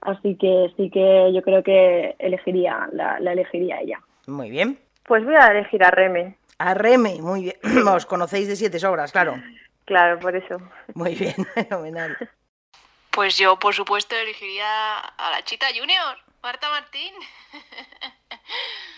así 0.00 0.36
que 0.36 0.72
sí 0.76 0.90
que 0.90 1.32
yo 1.32 1.42
creo 1.42 1.62
que 1.62 2.16
elegiría, 2.18 2.88
la, 2.92 3.20
la 3.20 3.32
elegiría 3.32 3.80
ella. 3.80 4.00
Muy 4.26 4.50
bien. 4.50 4.78
Pues 5.04 5.24
voy 5.24 5.34
a 5.34 5.48
elegir 5.48 5.82
a 5.84 5.90
Reme. 5.90 6.36
A 6.58 6.74
Reme, 6.74 7.20
muy 7.20 7.42
bien. 7.42 7.56
Os 7.88 8.06
conocéis 8.06 8.48
de 8.48 8.56
siete 8.56 8.78
sobras, 8.78 9.12
claro. 9.12 9.36
Claro, 9.84 10.18
por 10.20 10.36
eso. 10.36 10.60
Muy 10.94 11.14
bien, 11.14 11.34
fenomenal. 11.54 12.16
Pues 13.10 13.36
yo, 13.36 13.58
por 13.58 13.74
supuesto, 13.74 14.14
elegiría 14.14 14.98
a 14.98 15.30
la 15.32 15.42
Chita 15.42 15.66
Junior, 15.74 16.16
Marta 16.42 16.68
Martín. 16.70 17.12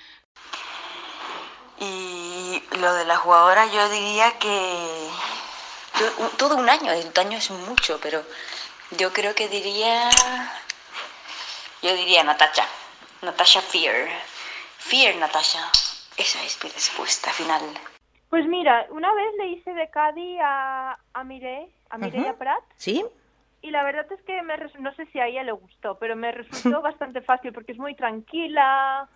Y 1.84 2.62
lo 2.78 2.94
de 2.94 3.04
la 3.06 3.16
jugadora 3.16 3.66
yo 3.66 3.88
diría 3.88 4.38
que 4.38 5.01
to- 5.98 6.28
todo 6.38 6.56
un 6.56 6.68
año, 6.68 6.92
un 6.92 7.18
año 7.20 7.38
es 7.38 7.50
mucho, 7.50 7.98
pero 8.02 8.22
yo 8.98 9.12
creo 9.12 9.34
que 9.34 9.48
diría, 9.48 10.08
yo 11.82 11.94
diría 11.94 12.22
Natasha, 12.24 12.66
Natasha 13.22 13.60
Fear, 13.60 14.08
Fear 14.78 15.16
Natasha, 15.16 15.70
esa 16.16 16.42
es 16.42 16.62
mi 16.62 16.70
respuesta 16.70 17.30
final. 17.32 17.62
Pues 18.30 18.46
mira, 18.46 18.86
una 18.90 19.12
vez 19.14 19.34
le 19.38 19.48
hice 19.48 19.72
de 19.74 19.90
Cádiz 19.90 20.38
a, 20.42 20.98
a 21.12 21.24
Mireia, 21.24 21.66
a 21.90 21.98
Mireia 21.98 22.30
Ujú. 22.30 22.38
Prat, 22.38 22.62
¿Sí? 22.76 23.04
y 23.60 23.70
la 23.70 23.84
verdad 23.84 24.10
es 24.10 24.20
que 24.22 24.42
me 24.42 24.56
no 24.80 24.94
sé 24.94 25.06
si 25.12 25.20
a 25.20 25.26
ella 25.26 25.42
le 25.42 25.52
gustó, 25.52 25.98
pero 25.98 26.16
me 26.16 26.32
resultó 26.32 26.80
bastante 26.82 27.20
fácil 27.22 27.52
porque 27.52 27.72
es 27.72 27.78
muy 27.78 27.94
tranquila, 27.94 29.08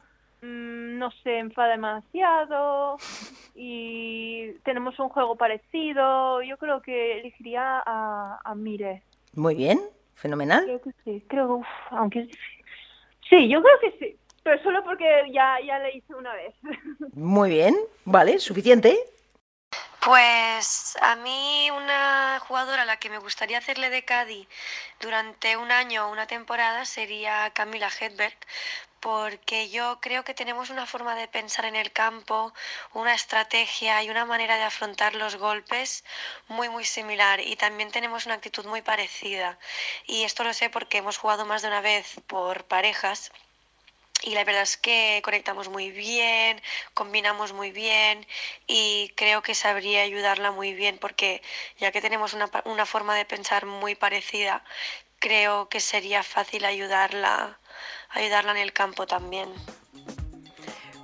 mm, 0.47 0.99
no 0.99 1.11
se 1.23 1.39
enfada 1.39 1.71
demasiado 1.71 2.97
y 3.55 4.53
tenemos 4.65 4.99
un 4.99 5.09
juego 5.09 5.37
parecido. 5.37 6.43
Yo 6.43 6.57
creo 6.59 6.81
que 6.83 7.21
elegiría 7.21 7.83
a, 7.85 8.41
a 8.45 8.55
Mire. 8.55 9.03
Muy 9.35 9.55
bien, 9.55 9.81
fenomenal. 10.15 10.65
Creo 10.65 10.81
que 10.81 10.91
sí, 11.05 11.25
creo, 11.29 11.57
uf, 11.57 11.67
aunque. 11.91 12.29
Sí, 13.29 13.49
yo 13.49 13.63
creo 13.63 13.79
que 13.81 13.99
sí, 13.99 14.17
pero 14.43 14.63
solo 14.63 14.85
porque 14.85 15.05
ya, 15.33 15.57
ya 15.67 15.79
le 15.81 15.97
hice 15.97 16.15
una 16.15 16.33
vez. 16.35 16.55
Muy 17.15 17.51
bien, 17.51 17.75
vale, 18.05 18.39
suficiente. 18.39 18.97
Pues 20.07 20.97
a 21.03 21.17
mí 21.17 21.69
una 21.73 22.39
jugadora 22.47 22.83
a 22.83 22.85
la 22.85 22.97
que 22.97 23.11
me 23.11 23.19
gustaría 23.19 23.59
hacerle 23.59 23.91
de 23.91 24.05
Cádiz 24.05 24.47
durante 25.01 25.57
un 25.57 25.73
año 25.73 26.07
o 26.07 26.13
una 26.13 26.29
temporada 26.29 26.85
sería 26.85 27.51
Camila 27.51 27.89
Hedberg, 27.89 28.39
porque 29.01 29.69
yo 29.69 29.99
creo 30.01 30.23
que 30.23 30.33
tenemos 30.33 30.71
una 30.71 30.87
forma 30.87 31.17
de 31.17 31.27
pensar 31.27 31.65
en 31.65 31.75
el 31.75 31.91
campo, 31.91 32.55
una 32.93 33.15
estrategia 33.15 34.01
y 34.05 34.09
una 34.09 34.25
manera 34.25 34.57
de 34.57 34.63
afrontar 34.63 35.17
los 35.17 35.35
golpes 35.37 36.05
muy 36.47 36.69
muy 36.69 36.85
similar 36.85 37.41
y 37.41 37.57
también 37.57 37.91
tenemos 37.91 38.27
una 38.27 38.37
actitud 38.37 38.65
muy 38.67 38.83
parecida. 38.83 39.59
Y 40.07 40.23
esto 40.23 40.45
lo 40.45 40.55
sé 40.55 40.71
porque 40.71 40.99
hemos 40.99 41.19
jugado 41.19 41.47
más 41.47 41.63
de 41.63 41.69
una 41.69 41.81
vez 41.81 42.21
por 42.29 42.65
parejas 42.67 43.33
y 44.23 44.35
la 44.35 44.45
verdad 44.45 44.63
es 44.63 44.77
que 44.77 45.21
conectamos 45.25 45.69
muy 45.69 45.91
bien, 45.91 46.61
combinamos 46.95 47.53
muy 47.53 47.71
bien 47.71 48.27
y 48.67 49.13
creo 49.17 49.43
que 49.43 49.55
sabría 49.55 50.03
ayudarla 50.03 50.51
muy 50.51 50.75
bien 50.75 50.99
porque 50.99 51.43
ya 51.79 51.93
que 51.93 52.01
tenemos 52.01 52.35
una, 52.35 52.51
una 52.65 52.87
forma 52.87 53.15
de 53.15 53.25
pensar 53.25 53.67
muy 53.67 53.95
parecida, 53.95 54.65
creo 55.19 55.69
que 55.69 55.81
sería 55.81 56.23
fácil 56.23 56.65
ayudarla, 56.65 57.59
ayudarla 58.11 58.53
en 58.53 58.59
el 58.59 58.73
campo 58.73 59.07
también. 59.07 59.49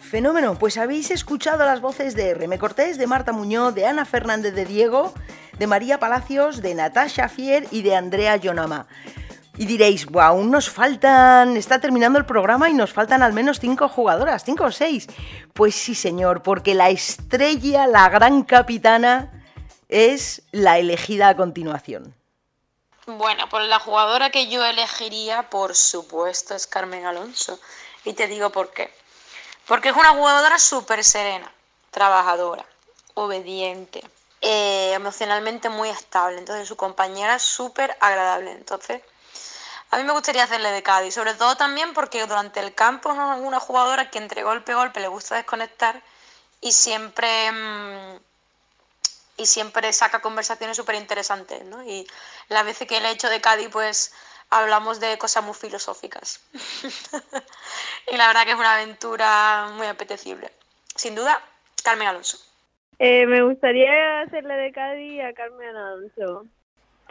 Fenómeno, 0.00 0.58
pues 0.58 0.76
habéis 0.76 1.10
escuchado 1.10 1.64
las 1.64 1.80
voces 1.80 2.14
de 2.14 2.34
Reme 2.34 2.58
Cortés, 2.58 2.98
de 2.98 3.06
Marta 3.06 3.32
Muñoz, 3.32 3.74
de 3.74 3.86
Ana 3.86 4.04
Fernández 4.04 4.54
de 4.54 4.66
Diego, 4.66 5.14
de 5.58 5.66
María 5.66 5.98
Palacios, 5.98 6.60
de 6.60 6.74
Natasha 6.74 7.28
Fier 7.28 7.66
y 7.70 7.82
de 7.82 7.96
Andrea 7.96 8.36
Yonama. 8.36 8.86
Y 9.56 9.66
diréis, 9.66 10.06
wow, 10.06 10.42
nos 10.44 10.70
faltan, 10.70 11.56
está 11.56 11.78
terminando 11.78 12.18
el 12.18 12.24
programa 12.24 12.70
y 12.70 12.74
nos 12.74 12.92
faltan 12.92 13.22
al 13.22 13.34
menos 13.34 13.60
cinco 13.60 13.88
jugadoras, 13.88 14.44
cinco 14.44 14.64
o 14.64 14.72
seis. 14.72 15.06
Pues 15.52 15.74
sí, 15.74 15.94
señor, 15.94 16.42
porque 16.42 16.74
la 16.74 16.88
estrella, 16.88 17.86
la 17.86 18.08
gran 18.08 18.44
capitana, 18.44 19.30
es 19.88 20.42
la 20.52 20.78
elegida 20.78 21.28
a 21.28 21.36
continuación. 21.36 22.14
Bueno, 23.06 23.48
pues 23.50 23.68
la 23.68 23.78
jugadora 23.78 24.30
que 24.30 24.48
yo 24.48 24.64
elegiría, 24.64 25.50
por 25.50 25.74
supuesto, 25.74 26.54
es 26.54 26.66
Carmen 26.66 27.04
Alonso. 27.04 27.58
Y 28.04 28.14
te 28.14 28.26
digo 28.28 28.50
por 28.50 28.72
qué. 28.72 28.90
Porque 29.66 29.90
es 29.90 29.96
una 29.96 30.10
jugadora 30.10 30.58
súper 30.58 31.04
serena, 31.04 31.52
trabajadora, 31.90 32.64
obediente, 33.14 34.02
eh, 34.40 34.92
emocionalmente 34.94 35.68
muy 35.68 35.88
estable. 35.88 36.38
Entonces 36.38 36.66
su 36.66 36.76
compañera 36.76 37.36
es 37.36 37.42
súper 37.42 37.96
agradable. 38.00 38.52
Entonces 38.52 39.02
a 39.92 39.98
mí 39.98 40.04
me 40.04 40.12
gustaría 40.12 40.44
hacerle 40.44 40.70
de 40.72 40.82
Cádiz, 40.82 41.12
sobre 41.12 41.34
todo 41.34 41.54
también 41.54 41.92
porque 41.92 42.26
durante 42.26 42.60
el 42.60 42.74
campo 42.74 43.12
es 43.12 43.18
una 43.18 43.60
jugadora 43.60 44.08
que 44.08 44.16
entre 44.16 44.42
golpe 44.42 44.72
golpe 44.72 45.00
le 45.00 45.08
gusta 45.08 45.36
desconectar 45.36 46.02
y 46.62 46.72
siempre... 46.72 47.52
Mm, 47.52 48.18
y 49.36 49.46
siempre 49.46 49.92
saca 49.92 50.20
conversaciones 50.20 50.76
súper 50.76 50.94
interesantes, 50.94 51.64
¿no? 51.64 51.82
Y 51.82 52.06
las 52.48 52.64
veces 52.64 52.86
que 52.86 53.00
le 53.00 53.08
he 53.08 53.12
hecho 53.12 53.28
de 53.28 53.40
Cádiz, 53.40 53.68
pues 53.70 54.14
hablamos 54.50 55.00
de 55.00 55.18
cosas 55.18 55.42
muy 55.42 55.54
filosóficas. 55.54 56.40
y 58.12 58.16
la 58.16 58.28
verdad 58.28 58.44
que 58.44 58.52
es 58.52 58.58
una 58.58 58.74
aventura 58.74 59.68
muy 59.72 59.86
apetecible. 59.86 60.50
Sin 60.94 61.14
duda, 61.14 61.42
Carmen 61.82 62.08
Alonso. 62.08 62.38
Eh, 62.98 63.26
me 63.26 63.42
gustaría 63.42 64.20
hacerle 64.20 64.54
de 64.54 64.72
Cádiz 64.72 65.22
a 65.22 65.32
Carmen 65.32 65.74
Alonso. 65.74 66.46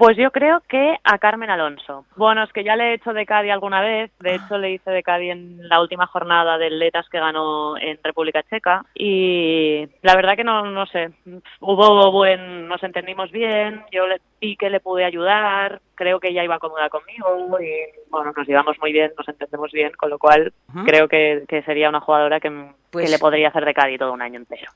Pues 0.01 0.17
yo 0.17 0.31
creo 0.31 0.63
que 0.67 0.97
a 1.03 1.19
Carmen 1.19 1.51
Alonso. 1.51 2.05
Bueno, 2.15 2.41
es 2.41 2.51
que 2.51 2.63
ya 2.63 2.75
le 2.75 2.85
he 2.85 2.93
hecho 2.95 3.13
de 3.13 3.23
Cádiz 3.23 3.51
alguna 3.51 3.81
vez. 3.81 4.09
De 4.19 4.33
hecho, 4.33 4.57
le 4.57 4.71
hice 4.71 4.89
de 4.89 5.03
Cádiz 5.03 5.29
en 5.29 5.69
la 5.69 5.79
última 5.79 6.07
jornada 6.07 6.57
del 6.57 6.79
Letas 6.79 7.07
que 7.07 7.19
ganó 7.19 7.77
en 7.77 7.99
República 8.03 8.41
Checa. 8.41 8.83
Y 8.95 9.87
la 10.01 10.15
verdad 10.15 10.35
que 10.35 10.43
no, 10.43 10.71
no 10.71 10.87
sé. 10.87 11.11
Hubo 11.59 12.11
buen. 12.11 12.67
Nos 12.67 12.81
entendimos 12.81 13.29
bien. 13.29 13.83
Yo 13.91 14.07
le 14.07 14.19
vi 14.41 14.57
que 14.57 14.71
le 14.71 14.79
pude 14.79 15.05
ayudar. 15.05 15.81
Creo 15.93 16.19
que 16.19 16.29
ella 16.29 16.43
iba 16.43 16.57
cómoda 16.57 16.89
conmigo. 16.89 17.59
Y 17.61 18.09
bueno, 18.09 18.33
nos 18.35 18.47
llevamos 18.47 18.79
muy 18.79 18.91
bien, 18.91 19.11
nos 19.15 19.29
entendemos 19.29 19.71
bien. 19.71 19.91
Con 19.91 20.09
lo 20.09 20.17
cual, 20.17 20.51
creo 20.83 21.07
que, 21.07 21.45
sería 21.63 21.89
una 21.89 22.01
jugadora 22.01 22.39
que, 22.39 22.49
que 22.49 22.73
Pues 22.89 23.11
le 23.11 23.19
podría 23.19 23.49
hacer 23.49 23.65
de 23.65 23.75
Cádiz 23.75 23.99
todo 23.99 24.13
un 24.13 24.23
año 24.23 24.39
entero. 24.39 24.71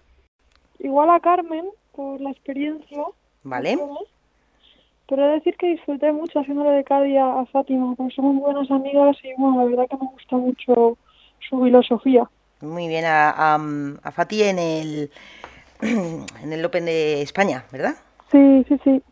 Igual 0.78 1.10
a 1.10 1.20
Carmen, 1.20 1.66
por 1.96 2.22
la 2.22 2.30
experiencia. 2.30 3.06
¿Vale? 3.42 3.76
Pero 5.08 5.24
he 5.24 5.28
de 5.28 5.34
decir 5.36 5.56
que 5.58 5.68
disfruté 5.68 6.12
mucho 6.12 6.40
haciéndole 6.40 6.72
de 6.72 6.84
Cádiz 6.84 7.18
a, 7.18 7.42
a 7.42 7.46
Fátima, 7.46 7.94
porque 7.96 8.16
somos 8.16 8.36
buenas 8.42 8.70
amigas 8.72 9.18
y 9.24 9.34
bueno, 9.38 9.64
la 9.64 9.70
verdad 9.70 9.88
que 9.90 9.98
me 9.98 10.12
gusta 10.12 10.36
mucho 10.36 10.98
su 11.48 11.64
filosofía. 11.64 12.30
Muy 12.62 12.88
bien, 12.88 13.06
a, 13.06 13.30
a, 13.30 13.60
a 14.04 14.12
Fati 14.12 14.44
en 14.44 14.60
el, 14.60 15.12
en 15.82 16.54
el 16.54 16.66
Open 16.66 16.86
de 16.86 17.22
España, 17.22 17.66
¿verdad? 17.72 17.96
Sí, 18.32 18.66
sí, 18.68 18.80
sí. 18.84 19.04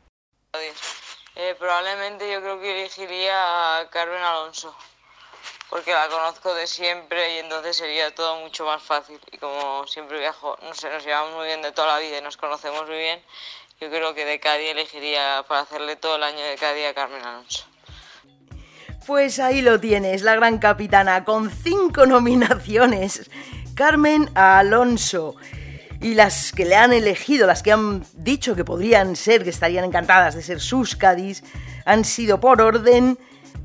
Eh, 1.35 1.55
probablemente 1.57 2.31
yo 2.31 2.41
creo 2.41 2.59
que 2.59 2.81
elegiría 2.81 3.79
a 3.79 3.89
Carmen 3.89 4.21
Alonso, 4.21 4.75
porque 5.69 5.91
la 5.91 6.07
conozco 6.07 6.53
de 6.53 6.67
siempre 6.67 7.35
y 7.35 7.39
entonces 7.39 7.75
sería 7.75 8.13
todo 8.13 8.39
mucho 8.41 8.65
más 8.65 8.81
fácil. 8.83 9.19
Y 9.31 9.37
como 9.37 9.85
siempre 9.87 10.19
viajo, 10.19 10.55
no 10.61 10.73
sé, 10.73 10.89
nos 10.91 11.03
llevamos 11.03 11.35
muy 11.35 11.47
bien 11.47 11.61
de 11.61 11.71
toda 11.71 11.87
la 11.87 11.99
vida 11.99 12.19
y 12.19 12.21
nos 12.21 12.37
conocemos 12.37 12.87
muy 12.87 12.97
bien, 12.97 13.19
yo 13.83 13.89
creo 13.89 14.13
que 14.13 14.23
de 14.23 14.39
Cádiz 14.39 14.69
elegiría 14.69 15.43
para 15.47 15.61
hacerle 15.61 15.97
todo 15.97 16.15
el 16.15 16.23
año 16.23 16.39
de 16.39 16.55
Cádiz 16.55 16.85
a 16.89 16.93
Carmen 16.93 17.21
Alonso. 17.21 17.65
Pues 19.05 19.39
ahí 19.39 19.61
lo 19.61 19.77
tienes, 19.79 20.21
la 20.21 20.35
gran 20.35 20.57
capitana, 20.57 21.25
con 21.25 21.51
cinco 21.51 22.05
nominaciones. 22.05 23.29
Carmen 23.75 24.29
Alonso. 24.35 25.35
Y 25.99 26.15
las 26.15 26.53
que 26.53 26.65
le 26.65 26.75
han 26.75 26.93
elegido, 26.93 27.45
las 27.45 27.61
que 27.61 27.73
han 27.73 28.05
dicho 28.13 28.55
que 28.55 28.63
podrían 28.63 29.17
ser, 29.17 29.43
que 29.43 29.49
estarían 29.49 29.83
encantadas 29.83 30.35
de 30.35 30.43
ser 30.43 30.61
sus 30.61 30.95
Cádiz, 30.95 31.43
han 31.85 32.05
sido 32.05 32.39
por 32.39 32.61
orden 32.61 33.17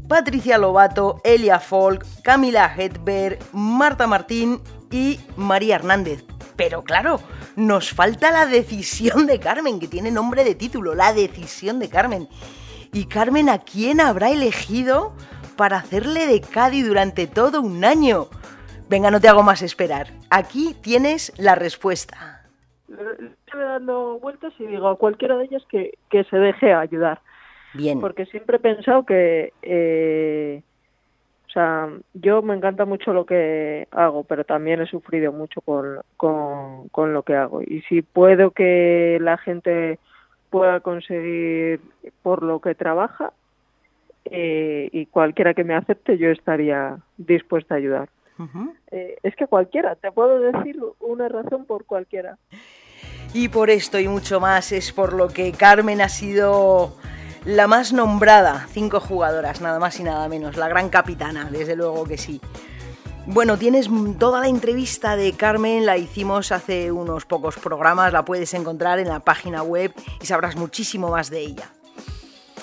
Patricia 0.09 0.59
Lobato, 0.59 1.21
Elia 1.23 1.61
Folk, 1.61 2.05
Camila 2.23 2.75
Hedberg, 2.77 3.39
Marta 3.53 4.07
Martín 4.09 4.61
y 4.91 5.21
María 5.37 5.77
Hernández. 5.77 6.25
Pero 6.59 6.83
claro, 6.83 7.21
nos 7.55 7.93
falta 7.93 8.33
la 8.33 8.45
decisión 8.45 9.29
de 9.29 9.39
Carmen, 9.39 9.79
que 9.79 9.87
tiene 9.87 10.11
nombre 10.11 10.43
de 10.43 10.57
título, 10.57 10.97
la 10.97 11.13
decisión 11.13 11.79
de 11.79 11.89
Carmen. 11.89 12.27
¿Y 12.93 13.07
Carmen 13.07 13.49
a 13.49 13.59
quién 13.59 14.01
habrá 14.01 14.31
elegido 14.31 15.13
para 15.57 15.77
hacerle 15.77 16.27
de 16.27 16.41
Cádiz 16.41 16.85
durante 16.85 17.29
todo 17.29 17.63
un 17.63 17.85
año? 17.85 18.27
Venga, 18.89 19.13
no 19.13 19.21
te 19.21 19.29
hago 19.29 19.45
más 19.45 19.63
esperar. 19.63 20.09
Aquí 20.31 20.75
tienes 20.83 21.33
la 21.39 21.55
respuesta. 21.55 22.43
Estuve 22.89 23.63
dando 23.63 24.19
vueltas 24.19 24.53
y 24.59 24.67
digo 24.67 24.89
a 24.89 24.99
cualquiera 24.99 25.37
de 25.37 25.45
ellas 25.45 25.63
que, 25.71 25.97
que 26.11 26.25
se 26.25 26.39
deje 26.39 26.75
ayudar. 26.75 27.21
Bien. 27.75 28.01
Porque 28.01 28.27
siempre 28.27 28.57
he 28.57 28.61
pensado 28.61 29.07
que, 29.07 29.53
eh, 29.63 30.63
sea, 31.59 31.89
yo 32.15 32.43
me 32.43 32.55
encanta 32.55 32.85
mucho 32.85 33.13
lo 33.13 33.27
que 33.27 33.89
hago, 33.91 34.25
pero 34.25 34.45
también 34.45 34.81
he 34.81 34.87
sufrido 34.87 35.33
mucho 35.33 35.61
con, 35.61 36.01
con, 36.17 36.89
con 36.89 37.13
lo 37.13 37.23
que 37.23 37.35
hago. 37.35 37.63
Y 37.63 37.83
si 37.89 38.03
puedo 38.03 38.51
que 38.53 39.19
la 39.21 39.39
gente 39.39 39.99
pueda 40.51 40.81
conseguir 40.81 41.81
por 42.23 42.43
lo 42.43 42.61
que 42.61 42.75
trabaja, 42.75 43.33
eh, 44.31 44.89
y 44.93 45.07
cualquiera 45.07 45.55
que 45.55 45.65
me 45.65 45.75
acepte, 45.75 46.19
yo 46.19 46.29
estaría 46.31 46.99
dispuesta 47.17 47.75
a 47.75 47.79
ayudar. 47.79 48.09
Eh, 48.93 49.17
es 49.25 49.35
que 49.35 49.49
cualquiera, 49.49 49.97
te 49.97 50.13
puedo 50.13 50.39
decir 50.39 50.79
una 51.01 51.29
razón 51.29 51.65
por 51.65 51.85
cualquiera. 51.87 52.39
Y 53.35 53.49
por 53.49 53.69
esto 53.69 53.99
y 53.99 54.07
mucho 54.07 54.39
más 54.39 54.71
es 54.73 54.93
por 54.93 55.13
lo 55.13 55.29
que 55.29 55.53
Carmen 55.53 56.01
ha 56.01 56.09
sido 56.09 56.95
la 57.45 57.67
más 57.67 57.93
nombrada, 57.93 58.67
cinco 58.73 59.01
jugadoras, 59.01 59.61
nada 59.61 59.79
más 59.79 59.99
y 60.01 60.05
nada 60.05 60.29
menos, 60.29 60.57
la 60.57 60.69
gran 60.69 60.89
capitana, 60.89 61.49
desde 61.51 61.77
luego 61.77 62.05
que 62.05 62.19
sí. 62.19 62.41
Bueno, 63.27 63.59
tienes 63.59 63.91
toda 64.19 64.41
la 64.41 64.49
entrevista 64.49 65.15
de 65.15 65.33
Carmen, 65.35 65.85
la 65.85 65.99
hicimos 65.99 66.51
hace 66.51 66.91
unos 66.91 67.27
pocos 67.27 67.57
programas, 67.57 68.13
la 68.13 68.25
puedes 68.25 68.55
encontrar 68.55 68.99
en 68.99 69.09
la 69.09 69.21
página 69.21 69.63
web 69.63 69.93
y 70.21 70.27
sabrás 70.27 70.57
muchísimo 70.57 71.11
más 71.11 71.29
de 71.29 71.41
ella. 71.41 71.71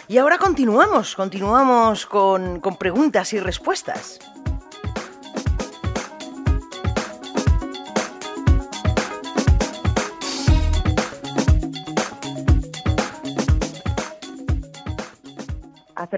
Y 0.08 0.18
ahora 0.18 0.38
continuamos, 0.38 1.16
continuamos 1.16 2.06
con, 2.06 2.60
con 2.60 2.78
preguntas 2.78 3.34
y 3.34 3.40
respuestas. 3.40 4.20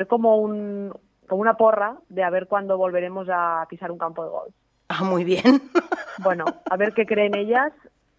Hacer 0.08 0.10
como 0.10 0.38
un 0.38 0.94
como 1.28 1.42
una 1.42 1.56
porra 1.56 1.98
de 2.08 2.24
a 2.24 2.30
ver 2.30 2.48
cuándo 2.48 2.78
volveremos 2.78 3.28
a 3.30 3.66
pisar 3.70 3.92
un 3.92 3.98
campo 3.98 4.24
de 4.24 4.30
golf. 4.30 4.54
Ah, 4.90 5.04
muy 5.04 5.24
bien. 5.24 5.62
Bueno, 6.24 6.46
a 6.68 6.78
ver 6.78 6.94
qué 6.96 7.06
creen 7.06 7.36
ellas, 7.36 7.72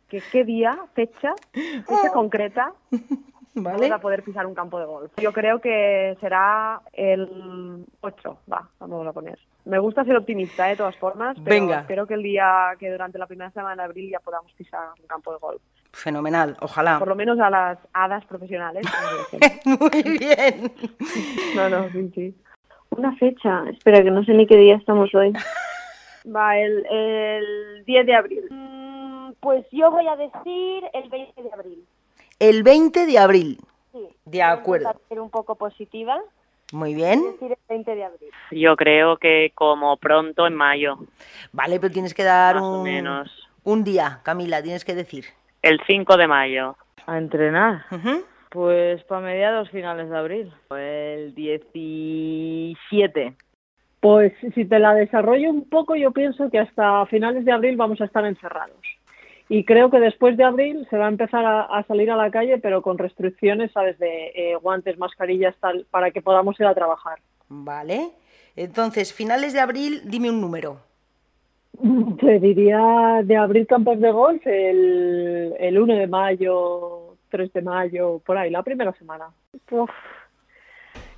que 0.09 0.23
qué 0.31 0.45
día, 0.45 0.79
fecha, 0.95 1.35
fecha 1.53 2.13
concreta 2.13 2.73
Vale. 3.57 3.77
vamos 3.77 3.91
a 3.91 3.99
poder 4.01 4.23
pisar 4.23 4.47
un 4.47 4.55
campo 4.55 4.79
de 4.79 4.87
golf. 4.87 5.11
Yo 5.17 5.33
creo 5.33 5.61
que 5.61 6.17
será 6.21 6.81
el 6.93 7.85
8, 8.01 8.39
va, 8.53 8.69
vamos 8.79 9.05
a 9.05 9.13
poner. 9.13 9.37
Me 9.65 9.81
gusta 9.81 10.05
ser 10.05 10.17
optimista 10.17 10.67
de 10.67 10.77
todas 10.77 10.95
formas, 10.97 11.37
pero 11.43 11.57
Venga. 11.57 11.81
espero 11.81 12.07
que 12.07 12.15
el 12.15 12.23
día 12.23 12.77
que 12.79 12.89
durante 12.89 13.19
la 13.19 13.27
primera 13.27 13.51
semana 13.51 13.83
de 13.83 13.89
abril 13.89 14.11
ya 14.13 14.21
podamos 14.21 14.53
pisar 14.53 14.91
un 15.01 15.07
campo 15.09 15.33
de 15.33 15.39
golf. 15.39 15.61
Fenomenal, 15.93 16.57
ojalá. 16.61 16.99
Por 16.99 17.09
lo 17.09 17.15
menos 17.17 17.39
a 17.41 17.51
las 17.51 17.79
hadas 17.93 18.25
profesionales. 18.27 18.87
Muy 19.65 20.03
bien. 20.19 20.73
No, 21.57 21.69
no, 21.69 21.91
sí, 21.91 22.11
sí. 22.15 22.35
Una 22.91 23.15
fecha, 23.17 23.65
espera 23.71 24.03
que 24.03 24.11
no 24.11 24.25
sé 24.25 24.33
ni 24.33 24.47
qué 24.47 24.57
día 24.57 24.77
estamos 24.77 25.15
hoy. 25.15 25.33
Va, 26.27 26.59
el, 26.59 26.85
el 26.91 27.85
10 27.85 28.07
de 28.07 28.15
abril. 28.15 28.45
Mm, 28.51 29.33
Pues 29.41 29.65
yo 29.73 29.91
voy 29.91 30.07
a 30.07 30.17
decir 30.17 30.85
el 30.93 31.09
20 31.09 31.43
de 31.43 31.53
abril. 31.53 31.85
El 32.39 32.63
20 32.63 33.07
de 33.07 33.19
abril. 33.19 33.59
Sí. 33.93 34.07
De 34.25 34.43
acuerdo. 34.43 35.01
Ser 35.09 35.21
un 35.21 35.31
poco 35.31 35.55
positiva. 35.57 36.19
Muy 36.73 36.95
bien. 36.95 37.23
Decir 37.33 37.53
el 37.53 37.59
20 37.69 37.95
de 37.95 38.05
abril. 38.05 38.31
Yo 38.51 38.77
creo 38.77 39.17
que 39.17 39.53
como 39.55 39.97
pronto 39.97 40.47
en 40.47 40.55
mayo. 40.55 40.99
Vale, 41.53 41.81
pero 41.81 41.93
tienes 41.93 42.15
que 42.15 42.25
dar 42.25 42.57
Más 42.57 42.65
o 42.65 42.79
un, 42.79 42.83
menos. 42.85 43.49
un 43.65 43.85
día, 43.85 44.21
Camila, 44.23 44.63
tienes 44.63 44.85
que 44.85 44.95
decir. 44.95 45.25
El 45.63 45.81
5 45.87 46.17
de 46.17 46.27
mayo. 46.27 46.77
¿A 47.07 47.19
entrenar? 47.19 47.85
Pues 48.51 49.03
para 49.05 49.21
mediados 49.21 49.71
finales 49.71 50.11
de 50.11 50.17
abril. 50.17 50.53
El 50.71 51.35
17. 51.35 53.35
Pues 54.01 54.33
si 54.55 54.65
te 54.65 54.79
la 54.79 54.95
desarrollo 54.95 55.51
un 55.51 55.69
poco, 55.69 55.97
yo 55.97 56.13
pienso 56.13 56.51
que 56.51 56.59
hasta 56.59 57.05
finales 57.07 57.45
de 57.45 57.53
abril 57.53 57.77
vamos 57.77 58.01
a 58.01 58.05
estar 58.05 58.25
encerrados. 58.25 58.77
Y 59.49 59.65
creo 59.65 59.91
que 59.91 59.99
después 59.99 60.37
de 60.37 60.45
abril 60.45 60.87
se 60.91 60.99
va 60.99 61.07
a 61.07 61.11
empezar 61.11 61.45
a, 61.45 61.63
a 61.63 61.83
salir 61.85 62.11
a 62.11 62.17
la 62.17 62.31
calle, 62.31 62.59
pero 62.59 62.83
con 62.83 62.99
restricciones, 62.99 63.73
¿sabes? 63.73 63.99
De 63.99 64.31
eh, 64.35 64.55
guantes, 64.57 64.99
mascarillas, 64.99 65.57
tal, 65.59 65.87
para 65.91 66.11
que 66.11 66.21
podamos 66.21 66.61
ir 66.61 66.67
a 66.67 66.75
trabajar. 66.75 67.19
Vale. 67.49 68.11
Entonces, 68.57 69.13
finales 69.13 69.55
de 69.55 69.61
abril, 69.61 70.03
dime 70.05 70.31
un 70.31 70.41
número. 70.41 70.88
Te 72.21 72.41
diría 72.41 73.21
de 73.25 73.37
abril 73.37 73.67
campos 73.67 74.01
de 74.01 74.11
golf 74.11 74.45
el, 74.47 75.55
el 75.59 75.79
1 75.79 75.95
de 75.95 76.07
mayo, 76.07 77.15
3 77.31 77.53
de 77.53 77.63
mayo, 77.63 78.21
por 78.25 78.37
ahí, 78.37 78.51
la 78.51 78.63
primera 78.63 78.93
semana. 78.95 79.29
Uf. 79.71 79.91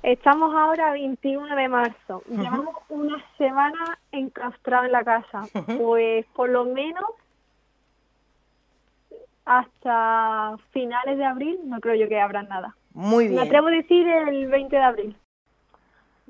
Estamos 0.03 0.53
ahora 0.55 0.89
a 0.89 0.93
21 0.93 1.55
de 1.55 1.67
marzo. 1.67 2.23
Llevamos 2.27 2.75
una 2.89 3.23
semana 3.37 3.99
enclaustrados 4.11 4.87
en 4.87 4.91
la 4.91 5.03
casa. 5.03 5.43
Pues 5.77 6.25
por 6.35 6.49
lo 6.49 6.65
menos 6.65 7.05
hasta 9.45 10.55
finales 10.71 11.17
de 11.17 11.25
abril 11.25 11.59
no 11.65 11.79
creo 11.79 11.95
yo 11.95 12.07
que 12.07 12.19
habrá 12.19 12.43
nada. 12.43 12.75
Muy 12.93 13.25
Me 13.25 13.31
bien. 13.31 13.43
atrevo 13.43 13.67
a 13.67 13.71
decir 13.71 14.07
el 14.07 14.47
20 14.47 14.75
de 14.75 14.81
abril. 14.81 15.15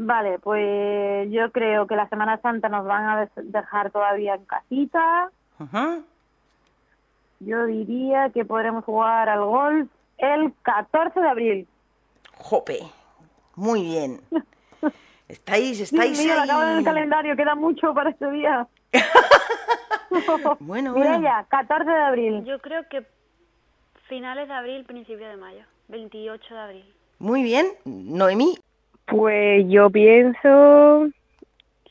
Vale, 0.04 0.40
pues 0.40 1.30
yo 1.30 1.52
creo 1.52 1.86
que 1.86 1.96
la 1.96 2.10
Semana 2.10 2.40
Santa 2.42 2.70
nos 2.70 2.86
van 2.86 3.08
a 3.08 3.30
dejar 3.36 3.92
todavía 3.92 4.34
en 4.34 4.46
casita. 4.46 5.30
Yo 7.40 7.66
diría 7.68 8.32
que 8.32 8.44
podremos 8.44 8.84
jugar 8.84 9.30
al 9.30 9.46
golf 9.46 9.88
el 10.18 10.54
14 10.64 11.20
de 11.20 11.28
abril. 11.30 11.68
Jope. 12.36 12.80
Muy 13.56 13.84
bien. 13.84 14.22
Estáis, 15.28 15.80
estáis 15.82 16.18
Dios 16.18 16.26
mío, 16.26 16.36
lo 16.36 16.42
acabo 16.42 16.64
en 16.64 16.70
el 16.70 16.78
ahí. 16.80 16.84
calendario, 16.84 17.36
queda 17.36 17.54
mucho 17.54 17.94
para 17.94 18.10
este 18.10 18.30
día. 18.32 18.68
Bueno, 20.60 20.94
Mireia, 20.94 21.46
14 21.48 21.90
de 21.90 22.02
abril. 22.04 22.44
Yo 22.44 22.60
creo 22.60 22.86
que 22.90 23.06
finales 24.10 24.50
de 24.50 24.54
abril, 24.54 24.84
principio 24.84 25.30
de 25.30 25.38
mayo. 25.38 25.64
28 25.88 26.54
de 26.54 26.60
abril. 26.60 26.94
Muy 27.20 27.44
bien. 27.44 27.68
Noemí. 27.86 28.58
Pues 29.12 29.66
yo 29.68 29.90
pienso 29.90 31.10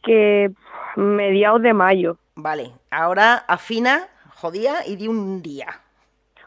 que 0.03 0.51
mediados 0.97 1.61
de 1.61 1.75
mayo, 1.75 2.17
Vale. 2.35 2.71
Ahora 2.91 3.45
afina, 3.47 4.09
jodía 4.37 4.87
y 4.87 4.97
di 4.97 5.07
un 5.07 5.43
día. 5.43 5.67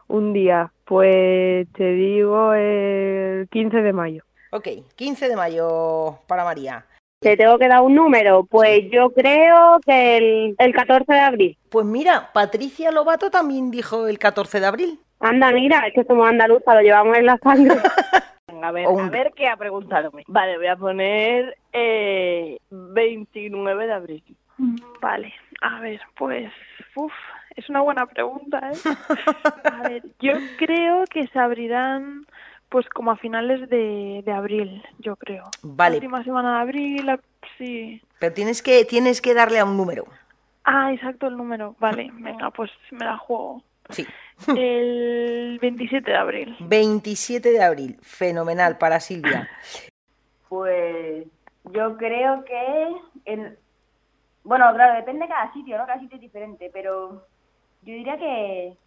un 0.07 0.33
día. 0.33 0.71
Pues 0.85 1.67
te 1.73 1.91
digo 1.91 2.53
el 2.55 3.47
15 3.51 3.83
de 3.83 3.93
mayo. 3.93 4.23
Ok, 4.49 4.67
15 4.95 5.29
de 5.29 5.35
mayo 5.35 6.17
para 6.25 6.43
María. 6.43 6.83
Te 7.19 7.37
tengo 7.37 7.59
que 7.59 7.67
dar 7.67 7.83
un 7.83 7.93
número. 7.93 8.43
Pues 8.45 8.89
yo 8.91 9.11
creo 9.11 9.79
que 9.85 10.17
el, 10.17 10.55
el 10.57 10.73
14 10.73 11.13
de 11.13 11.19
abril. 11.19 11.57
Pues 11.69 11.85
mira, 11.85 12.31
Patricia 12.33 12.91
Lobato 12.91 13.29
también 13.29 13.69
dijo 13.69 14.07
el 14.07 14.17
14 14.17 14.59
de 14.59 14.65
abril. 14.65 14.99
Anda, 15.19 15.51
mira, 15.51 15.85
es 15.85 15.93
que 15.93 16.03
somos 16.03 16.27
andaluzas, 16.27 16.73
lo 16.73 16.81
llevamos 16.81 17.15
en 17.15 17.27
la 17.27 17.37
sangre. 17.37 17.75
A 18.63 18.71
ver, 18.71 18.87
un- 18.87 18.99
a 19.01 19.09
ver 19.09 19.33
qué 19.35 19.49
ha 19.49 19.57
preguntado. 19.57 20.09
Vale, 20.27 20.55
voy 20.57 20.67
a 20.67 20.77
poner 20.77 21.57
eh, 21.73 22.57
29 22.69 23.87
de 23.87 23.93
abril. 23.93 24.23
Vale, 25.01 25.33
a 25.59 25.81
ver, 25.81 25.99
pues, 26.15 26.49
uf, 26.95 27.11
es 27.57 27.67
una 27.69 27.81
buena 27.81 28.05
pregunta, 28.05 28.71
¿eh? 28.71 28.77
A 29.65 29.83
ver, 29.83 30.01
yo 30.19 30.33
creo 30.57 31.05
que 31.07 31.27
se 31.27 31.39
abrirán, 31.39 32.25
pues, 32.69 32.87
como 32.87 33.11
a 33.11 33.17
finales 33.17 33.69
de, 33.69 34.21
de 34.23 34.31
abril, 34.31 34.81
yo 34.99 35.17
creo. 35.17 35.49
Vale. 35.61 35.97
Última 35.97 36.23
semana 36.23 36.55
de 36.55 36.61
abril, 36.61 37.05
la- 37.05 37.19
sí. 37.57 38.01
Pero 38.19 38.33
tienes 38.33 38.61
que, 38.63 38.85
tienes 38.85 39.21
que 39.21 39.33
darle 39.33 39.59
a 39.59 39.65
un 39.65 39.75
número. 39.75 40.05
Ah, 40.63 40.93
exacto 40.93 41.27
el 41.27 41.35
número. 41.35 41.75
Vale, 41.79 42.09
venga, 42.13 42.49
pues 42.51 42.71
me 42.91 43.03
la 43.03 43.17
juego. 43.17 43.61
Sí. 43.89 44.05
El 44.47 45.59
27 45.61 46.09
de 46.09 46.17
abril. 46.17 46.55
27 46.59 47.51
de 47.51 47.63
abril. 47.63 47.97
Fenomenal 48.01 48.77
para 48.77 48.99
Silvia. 48.99 49.49
Pues 50.49 51.25
yo 51.71 51.97
creo 51.97 52.43
que 52.45 52.95
en... 53.25 53.57
Bueno, 54.43 54.73
claro, 54.73 54.95
depende 54.95 55.25
de 55.25 55.29
cada 55.29 55.53
sitio, 55.53 55.77
¿no? 55.77 55.85
Cada 55.85 55.99
sitio 55.99 56.15
es 56.15 56.21
diferente, 56.21 56.69
pero 56.73 57.25
yo 57.81 57.93
diría 57.93 58.17
que 58.17 58.67
eh, 58.67 58.77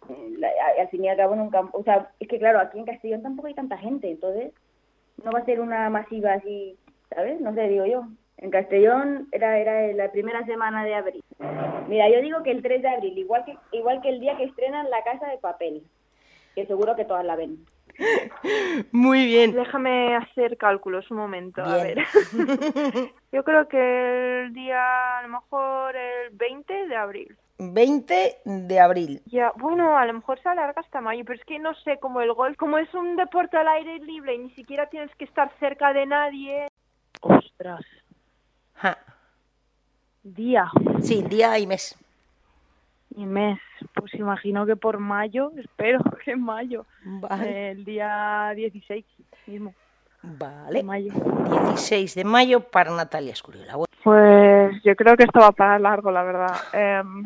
al 0.79 0.87
fin 0.89 1.03
y 1.03 1.09
al 1.09 1.17
cabo 1.17 1.33
en 1.33 1.41
un 1.41 1.49
campo... 1.49 1.77
O 1.77 1.83
sea, 1.83 2.11
es 2.19 2.27
que 2.27 2.39
claro, 2.39 2.59
aquí 2.59 2.77
en 2.79 2.85
Castellón 2.85 3.23
tampoco 3.23 3.47
hay 3.47 3.53
tanta 3.53 3.77
gente, 3.77 4.09
entonces 4.11 4.53
no 5.23 5.31
va 5.31 5.39
a 5.39 5.45
ser 5.45 5.59
una 5.59 5.89
masiva 5.89 6.33
así, 6.33 6.77
¿sabes? 7.09 7.41
No 7.41 7.53
sé, 7.53 7.67
digo 7.67 7.85
yo. 7.85 8.07
En 8.37 8.51
Castellón 8.51 9.27
era, 9.31 9.57
era 9.57 9.91
la 9.93 10.11
primera 10.11 10.45
semana 10.45 10.83
de 10.83 10.93
abril. 10.93 11.23
Mira, 11.87 12.09
yo 12.09 12.21
digo 12.21 12.43
que 12.43 12.51
el 12.51 12.61
3 12.61 12.81
de 12.81 12.89
abril, 12.89 13.17
igual 13.17 13.43
que, 13.45 13.57
igual 13.71 14.01
que 14.01 14.09
el 14.09 14.19
día 14.19 14.37
que 14.37 14.43
estrenan 14.43 14.89
La 14.89 15.03
Casa 15.03 15.27
de 15.27 15.37
Papel, 15.37 15.83
que 16.53 16.67
seguro 16.67 16.95
que 16.95 17.05
todas 17.05 17.25
la 17.25 17.35
ven. 17.35 17.65
Muy 18.91 19.25
bien. 19.25 19.53
Déjame 19.53 20.15
hacer 20.15 20.57
cálculos 20.57 21.09
un 21.09 21.17
momento, 21.17 21.63
a 21.63 21.77
ver. 21.77 21.97
Yo 23.31 23.43
creo 23.43 23.67
que 23.67 24.43
el 24.43 24.53
día, 24.53 25.17
a 25.17 25.23
lo 25.23 25.29
mejor 25.29 25.95
el 25.95 26.29
20 26.31 26.87
de 26.87 26.95
abril. 26.95 27.37
20 27.59 28.37
de 28.45 28.79
abril. 28.79 29.21
Ya, 29.25 29.51
bueno, 29.55 29.97
a 29.97 30.05
lo 30.05 30.13
mejor 30.13 30.39
se 30.41 30.49
alarga 30.49 30.81
hasta 30.81 31.01
mayo, 31.01 31.23
pero 31.25 31.39
es 31.39 31.45
que 31.45 31.57
no 31.57 31.73
sé, 31.73 31.97
como 31.97 32.21
el 32.21 32.33
golf, 32.33 32.55
como 32.55 32.77
es 32.77 32.93
un 32.93 33.15
deporte 33.15 33.57
al 33.57 33.67
aire 33.67 33.97
libre 33.99 34.35
y 34.35 34.39
ni 34.39 34.51
siquiera 34.51 34.87
tienes 34.87 35.13
que 35.15 35.25
estar 35.25 35.51
cerca 35.59 35.91
de 35.91 36.05
nadie. 36.05 36.67
Ostras. 37.21 37.83
Ja. 38.77 38.97
Día 40.23 40.69
Sí, 41.01 41.23
día 41.23 41.57
y 41.59 41.67
mes. 41.67 41.95
y 43.15 43.25
mes. 43.25 43.59
Pues 43.93 44.13
imagino 44.15 44.65
que 44.65 44.75
por 44.75 44.99
mayo, 44.99 45.51
espero 45.57 45.99
que 46.23 46.31
en 46.31 46.41
mayo. 46.43 46.85
Vale. 47.03 47.71
El 47.71 47.85
día 47.85 48.51
16 48.55 49.05
mismo. 49.47 49.73
Vale. 50.23 50.79
de 50.79 50.83
mayo. 50.83 51.13
16 51.13 52.15
de 52.15 52.23
mayo 52.23 52.59
para 52.59 52.91
Natalia 52.91 53.31
Escuriola. 53.33 53.75
Pues 54.03 54.83
yo 54.83 54.95
creo 54.95 55.15
que 55.15 55.23
esto 55.23 55.39
va 55.39 55.51
para 55.51 55.79
largo, 55.79 56.11
la 56.11 56.23
verdad. 56.23 56.55
Em, 56.73 57.23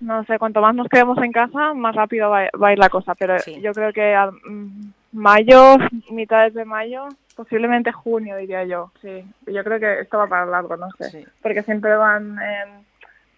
no 0.00 0.24
sé, 0.24 0.38
cuanto 0.38 0.60
más 0.60 0.74
nos 0.74 0.88
quedemos 0.88 1.18
en 1.18 1.32
casa, 1.32 1.74
más 1.74 1.94
rápido 1.94 2.30
va, 2.30 2.48
va 2.60 2.68
a 2.68 2.72
ir 2.72 2.78
la 2.78 2.88
cosa, 2.88 3.14
pero 3.14 3.36
yo 3.60 3.72
creo 3.72 3.92
que 3.92 4.14
a 4.14 4.30
mm, 4.30 4.92
mayo, 5.12 5.76
mitades 6.10 6.54
de 6.54 6.64
mayo, 6.64 7.08
posiblemente 7.34 7.92
junio, 7.92 8.36
diría 8.36 8.64
yo. 8.64 8.92
Sí, 9.00 9.24
yo 9.46 9.64
creo 9.64 9.80
que 9.80 10.00
esto 10.00 10.18
va 10.18 10.26
para 10.26 10.46
largo, 10.46 10.76
no 10.76 10.88
sé. 10.98 11.26
Porque 11.42 11.62
siempre 11.62 11.96
van 11.96 12.38
em, 12.38 12.84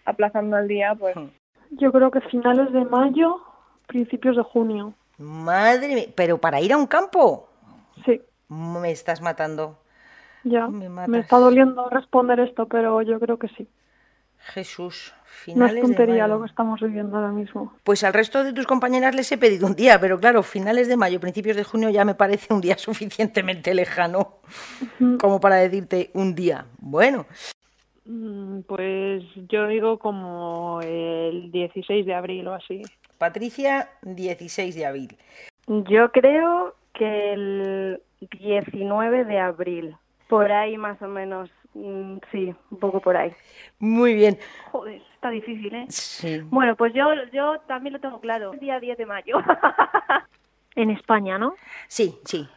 aplazando 0.05 0.57
el 0.57 0.67
día, 0.67 0.95
pues. 0.95 1.15
Yo 1.71 1.91
creo 1.91 2.11
que 2.11 2.21
finales 2.21 2.71
de 2.71 2.85
mayo, 2.85 3.41
principios 3.87 4.37
de 4.37 4.43
junio. 4.43 4.93
Madre 5.17 5.95
mía, 5.95 6.05
pero 6.15 6.37
para 6.37 6.61
ir 6.61 6.73
a 6.73 6.77
un 6.77 6.87
campo. 6.87 7.49
Sí. 8.05 8.21
Me 8.47 8.91
estás 8.91 9.21
matando. 9.21 9.77
Ya, 10.43 10.67
Me 10.67 11.19
está 11.19 11.37
doliendo 11.37 11.89
responder 11.89 12.39
esto, 12.39 12.67
pero 12.67 13.01
yo 13.01 13.19
creo 13.19 13.37
que 13.37 13.49
sí. 13.49 13.67
Jesús, 14.53 15.13
No 15.13 15.25
finales 15.67 15.75
es 15.77 15.81
tontería 15.81 16.15
de 16.15 16.21
mayo. 16.21 16.33
lo 16.35 16.41
que 16.41 16.49
estamos 16.49 16.79
viviendo 16.81 17.15
ahora 17.17 17.31
mismo. 17.31 17.73
Pues 17.83 18.03
al 18.03 18.13
resto 18.13 18.43
de 18.43 18.53
tus 18.53 18.65
compañeras 18.65 19.13
les 19.15 19.31
he 19.31 19.37
pedido 19.37 19.67
un 19.67 19.75
día, 19.75 19.99
pero 19.99 20.19
claro, 20.19 20.41
finales 20.43 20.87
de 20.87 20.97
mayo, 20.97 21.19
principios 21.19 21.55
de 21.57 21.63
junio 21.63 21.89
ya 21.89 22.05
me 22.05 22.15
parece 22.15 22.53
un 22.53 22.61
día 22.61 22.77
suficientemente 22.77 23.73
lejano 23.73 24.37
como 25.19 25.39
para 25.39 25.57
decirte 25.57 26.09
un 26.13 26.33
día. 26.35 26.65
Bueno, 26.79 27.25
Mm, 28.09 28.61
Pues 28.61 29.21
yo 29.49 29.67
digo 29.67 29.99
como 29.99 30.79
el 30.81 31.51
16 31.51 32.05
de 32.05 32.13
abril 32.15 32.47
o 32.47 32.53
así. 32.53 32.81
Patricia, 33.17 33.89
16 34.03 34.75
de 34.75 34.85
abril. 34.85 35.17
Yo 35.67 36.09
creo 36.13 36.73
que 36.93 37.33
el 37.33 38.01
19 38.39 39.25
de 39.25 39.39
abril, 39.39 39.95
por 40.29 40.53
ahí 40.53 40.77
más 40.77 41.01
o 41.01 41.09
menos, 41.09 41.49
sí, 42.31 42.55
un 42.71 42.79
poco 42.79 42.99
por 42.99 43.15
ahí. 43.17 43.33
Muy 43.79 44.13
bien. 44.13 44.37
Joder, 44.71 45.01
está 45.13 45.29
difícil, 45.29 45.73
¿eh? 45.73 45.85
Sí. 45.89 46.41
Bueno, 46.49 46.75
pues 46.75 46.93
yo, 46.93 47.09
yo 47.31 47.59
también 47.67 47.93
lo 47.93 47.99
tengo 47.99 48.19
claro. 48.19 48.53
El 48.53 48.59
día 48.59 48.79
10 48.79 48.97
de 48.97 49.05
mayo. 49.05 49.37
en 50.75 50.91
España, 50.91 51.37
¿no? 51.37 51.55
Sí, 51.87 52.17
sí. 52.23 52.47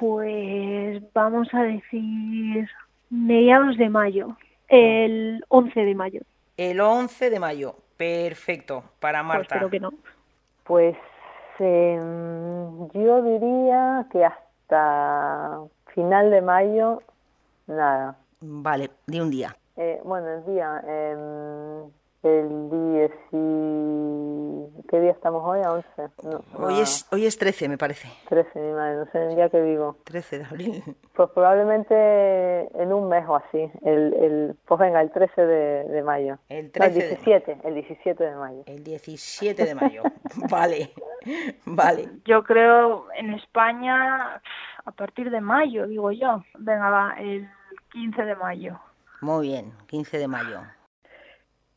Pues 0.00 1.02
vamos 1.12 1.52
a 1.54 1.62
decir 1.62 2.68
mediados 3.10 3.76
de 3.76 3.88
mayo. 3.88 4.36
El 4.68 5.44
11 5.48 5.84
de 5.84 5.94
mayo. 5.94 6.20
El 6.56 6.80
11 6.80 7.30
de 7.30 7.38
mayo. 7.38 7.76
Perfecto, 7.96 8.84
para 8.98 9.22
Marta. 9.22 9.68
que 9.70 9.80
no. 9.80 9.92
Pues 10.64 10.96
em, 11.58 12.88
yo 12.92 13.22
diría 13.22 14.06
que 14.10 14.24
hasta 14.24 15.60
final 15.94 16.30
de 16.30 16.42
mayo, 16.42 17.02
nada. 17.66 18.16
Vale, 18.40 18.90
de 19.06 19.22
un 19.22 19.30
día. 19.30 19.56
Eh, 19.76 20.00
bueno, 20.04 20.28
el 20.28 20.44
día, 20.46 20.82
em, 20.86 21.90
el 22.22 22.70
10 22.70 23.12
y... 23.32 24.86
¿Qué 24.88 25.00
día 25.00 25.10
estamos 25.12 25.42
hoy? 25.44 25.60
¿A 25.64 25.72
11? 25.72 25.86
No, 26.22 26.42
Hoy 26.54 26.74
no, 26.74 26.80
es, 26.80 27.06
hoy 27.10 27.26
es 27.26 27.36
13, 27.38 27.68
me 27.68 27.76
parece. 27.78 28.08
13, 28.28 28.58
mi 28.60 28.72
madre, 28.72 28.96
no 28.96 29.06
sé 29.10 29.22
el 29.22 29.34
día 29.34 29.48
que 29.48 29.60
digo. 29.60 29.96
13 30.04 30.38
de 30.38 30.44
abril. 30.44 30.82
Pues 31.14 31.30
probablemente 31.30 31.94
en 32.80 32.92
un 32.92 33.08
mes 33.08 33.24
o 33.26 33.36
así. 33.36 33.70
El, 33.82 34.14
el, 34.14 34.56
pues 34.66 34.78
venga, 34.80 35.00
el 35.00 35.10
13 35.10 35.44
de, 35.46 35.84
de 35.84 36.02
mayo. 36.02 36.38
El 36.48 36.66
No, 36.66 36.72
13 36.72 36.86
el 36.88 36.94
de 36.94 37.08
17, 37.08 37.58
el 37.64 37.74
17 37.74 38.24
de 38.24 38.36
mayo. 38.36 38.62
El 38.66 38.84
17 38.84 39.64
de 39.64 39.74
mayo. 39.74 40.02
vale, 40.50 40.92
vale. 41.64 42.08
Yo 42.24 42.44
creo 42.44 43.06
en 43.16 43.34
España 43.34 44.40
a 44.84 44.90
partir 44.92 45.30
de 45.30 45.40
mayo, 45.40 45.86
digo 45.86 46.12
yo. 46.12 46.42
Venga, 46.58 46.90
va, 46.90 47.14
el 47.18 47.48
15 47.96 48.24
de 48.26 48.36
mayo. 48.36 48.78
Muy 49.22 49.48
bien, 49.48 49.72
15 49.86 50.18
de 50.18 50.28
mayo. 50.28 50.60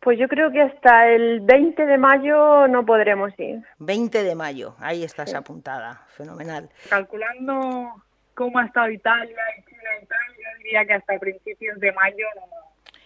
Pues 0.01 0.19
yo 0.19 0.27
creo 0.27 0.51
que 0.51 0.61
hasta 0.61 1.07
el 1.07 1.39
20 1.39 1.85
de 1.85 1.97
mayo 1.97 2.67
no 2.67 2.85
podremos 2.85 3.31
ir. 3.39 3.63
20 3.77 4.23
de 4.23 4.35
mayo, 4.35 4.75
ahí 4.79 5.05
estás 5.05 5.33
apuntada. 5.33 6.05
Fenomenal. 6.17 6.69
Calculando 6.89 8.03
cómo 8.33 8.59
ha 8.59 8.65
estado 8.65 8.89
Italia 8.89 9.37
y 9.57 9.63
China 9.63 9.89
y 10.01 10.05
tal, 10.07 10.27
yo 10.35 10.57
diría 10.57 10.85
que 10.85 10.93
hasta 10.95 11.17
principios 11.19 11.79
de 11.79 11.93
mayo, 11.93 12.25
no, 12.35 12.41
no. 12.47 13.01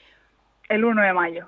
el 0.70 0.84
1 0.84 1.02
de 1.04 1.14
mayo. 1.14 1.48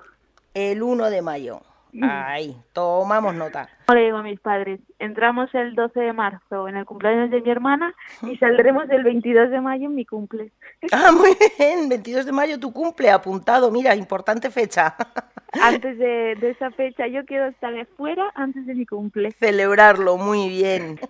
El 0.54 0.82
1 0.84 1.10
de 1.10 1.22
mayo. 1.22 1.62
Ay, 2.02 2.56
tomamos 2.72 3.34
nota. 3.34 3.68
Le 3.92 4.04
digo 4.04 4.18
a 4.18 4.22
mis 4.22 4.40
padres, 4.40 4.80
entramos 4.98 5.54
el 5.54 5.74
12 5.74 6.00
de 6.00 6.12
marzo 6.12 6.68
en 6.68 6.76
el 6.76 6.84
cumpleaños 6.84 7.30
de 7.30 7.40
mi 7.40 7.50
hermana 7.50 7.94
y 8.22 8.36
saldremos 8.36 8.88
el 8.90 9.04
22 9.04 9.50
de 9.50 9.60
mayo 9.60 9.86
en 9.86 9.94
mi 9.94 10.04
cumple. 10.04 10.52
Ah, 10.92 11.10
muy 11.10 11.36
bien, 11.58 11.88
22 11.88 12.26
de 12.26 12.32
mayo 12.32 12.60
tu 12.60 12.72
cumple, 12.72 13.10
apuntado, 13.10 13.70
mira, 13.70 13.94
importante 13.96 14.50
fecha. 14.50 14.94
Antes 15.60 15.98
de, 15.98 16.36
de 16.36 16.50
esa 16.50 16.70
fecha 16.70 17.06
yo 17.06 17.24
quiero 17.24 17.46
estar 17.46 17.72
fuera 17.96 18.30
antes 18.34 18.66
de 18.66 18.74
mi 18.74 18.84
cumple. 18.84 19.30
Celebrarlo, 19.32 20.16
muy 20.16 20.48
bien. 20.48 21.00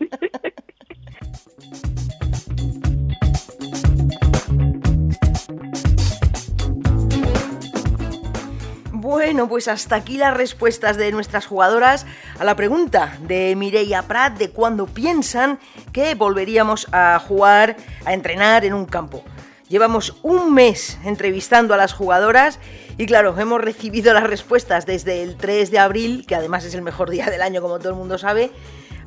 Bueno, 9.07 9.49
pues 9.49 9.69
hasta 9.69 9.95
aquí 9.95 10.16
las 10.16 10.37
respuestas 10.37 10.97
de 10.97 11.12
nuestras 11.12 11.47
jugadoras 11.47 12.07
a 12.40 12.45
la 12.45 12.57
pregunta 12.57 13.16
de 13.21 13.55
Mireia 13.55 14.03
Prat 14.03 14.37
de 14.37 14.51
cuándo 14.51 14.87
piensan 14.87 15.61
que 15.92 16.16
volveríamos 16.16 16.88
a 16.90 17.16
jugar, 17.21 17.77
a 18.05 18.14
entrenar 18.14 18.64
en 18.64 18.75
un 18.75 18.85
campo. 18.85 19.23
Llevamos 19.69 20.16
un 20.25 20.53
mes 20.53 20.99
entrevistando 21.05 21.73
a 21.73 21.77
las 21.77 21.92
jugadoras 21.92 22.59
y 22.99 23.07
claro, 23.07 23.38
hemos 23.38 23.61
recibido 23.61 24.12
las 24.12 24.25
respuestas 24.25 24.87
desde 24.87 25.23
el 25.23 25.37
3 25.37 25.71
de 25.71 25.79
abril, 25.79 26.25
que 26.27 26.35
además 26.35 26.64
es 26.64 26.75
el 26.75 26.83
mejor 26.83 27.09
día 27.09 27.27
del 27.27 27.42
año 27.42 27.62
como 27.62 27.79
todo 27.79 27.90
el 27.90 27.95
mundo 27.95 28.19
sabe, 28.19 28.51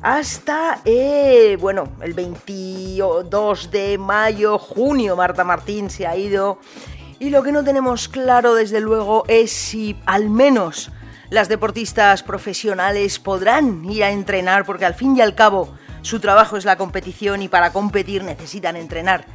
hasta, 0.00 0.80
eh, 0.86 1.58
bueno, 1.60 1.84
el 2.00 2.14
22 2.14 3.70
de 3.70 3.98
mayo, 3.98 4.58
junio, 4.58 5.14
Marta 5.14 5.44
Martín 5.44 5.90
se 5.90 6.06
ha 6.06 6.16
ido 6.16 6.58
y 7.20 7.28
lo 7.28 7.42
que 7.42 7.52
no 7.52 7.62
tenemos 7.62 8.08
claro, 8.08 8.54
desde 8.54 8.80
luego, 8.80 9.24
es 9.28 9.52
si 9.52 9.94
al 10.06 10.30
menos 10.30 10.90
las 11.28 11.48
deportistas 11.48 12.22
profesionales 12.22 13.18
podrán 13.18 13.84
ir 13.84 14.02
a 14.02 14.10
entrenar, 14.10 14.64
porque 14.64 14.86
al 14.86 14.94
fin 14.94 15.14
y 15.16 15.20
al 15.20 15.34
cabo 15.34 15.72
su 16.00 16.18
trabajo 16.18 16.56
es 16.56 16.64
la 16.64 16.76
competición 16.76 17.42
y 17.42 17.48
para 17.48 17.72
competir 17.72 18.24
necesitan 18.24 18.74
entrenar. 18.74 19.26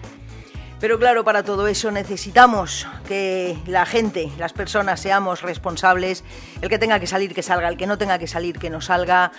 Pero 0.79 0.97
claro, 0.97 1.23
para 1.23 1.43
todo 1.43 1.67
eso 1.67 1.91
necesitamos 1.91 2.87
que 3.07 3.57
la 3.67 3.85
gente, 3.85 4.31
las 4.39 4.51
personas, 4.51 4.99
seamos 4.99 5.43
responsables. 5.43 6.23
El 6.61 6.69
que 6.69 6.79
tenga 6.79 6.99
que 6.99 7.07
salir, 7.07 7.33
que 7.33 7.43
salga. 7.43 7.69
El 7.69 7.77
que 7.77 7.87
no 7.87 7.97
tenga 7.97 8.19
que 8.19 8.27
salir, 8.27 8.59
que 8.59 8.69
no 8.69 8.81
salga. 8.81 9.31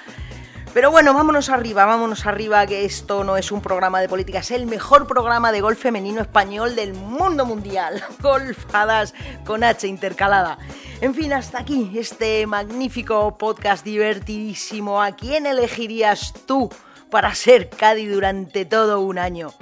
Pero 0.74 0.90
bueno, 0.90 1.14
vámonos 1.14 1.48
arriba, 1.48 1.86
vámonos 1.86 2.26
arriba, 2.26 2.66
que 2.66 2.84
esto 2.84 3.24
no 3.24 3.36
es 3.36 3.50
un 3.50 3.62
programa 3.62 4.00
de 4.00 4.08
política, 4.08 4.40
es 4.40 4.50
el 4.50 4.66
mejor 4.66 5.06
programa 5.06 5.50
de 5.50 5.62
golf 5.62 5.78
femenino 5.78 6.20
español 6.20 6.76
del 6.76 6.92
mundo 6.92 7.46
mundial. 7.46 8.04
Golfadas 8.20 9.14
con 9.44 9.64
H 9.64 9.86
intercalada. 9.86 10.58
En 11.00 11.14
fin, 11.14 11.32
hasta 11.32 11.60
aquí 11.60 11.92
este 11.96 12.46
magnífico 12.46 13.36
podcast 13.38 13.84
divertidísimo. 13.84 15.02
¿A 15.02 15.12
quién 15.12 15.46
elegirías 15.46 16.34
tú 16.46 16.70
para 17.10 17.34
ser 17.34 17.70
Cádiz 17.70 18.12
durante 18.12 18.64
todo 18.64 19.00
un 19.00 19.18
año? 19.18 19.54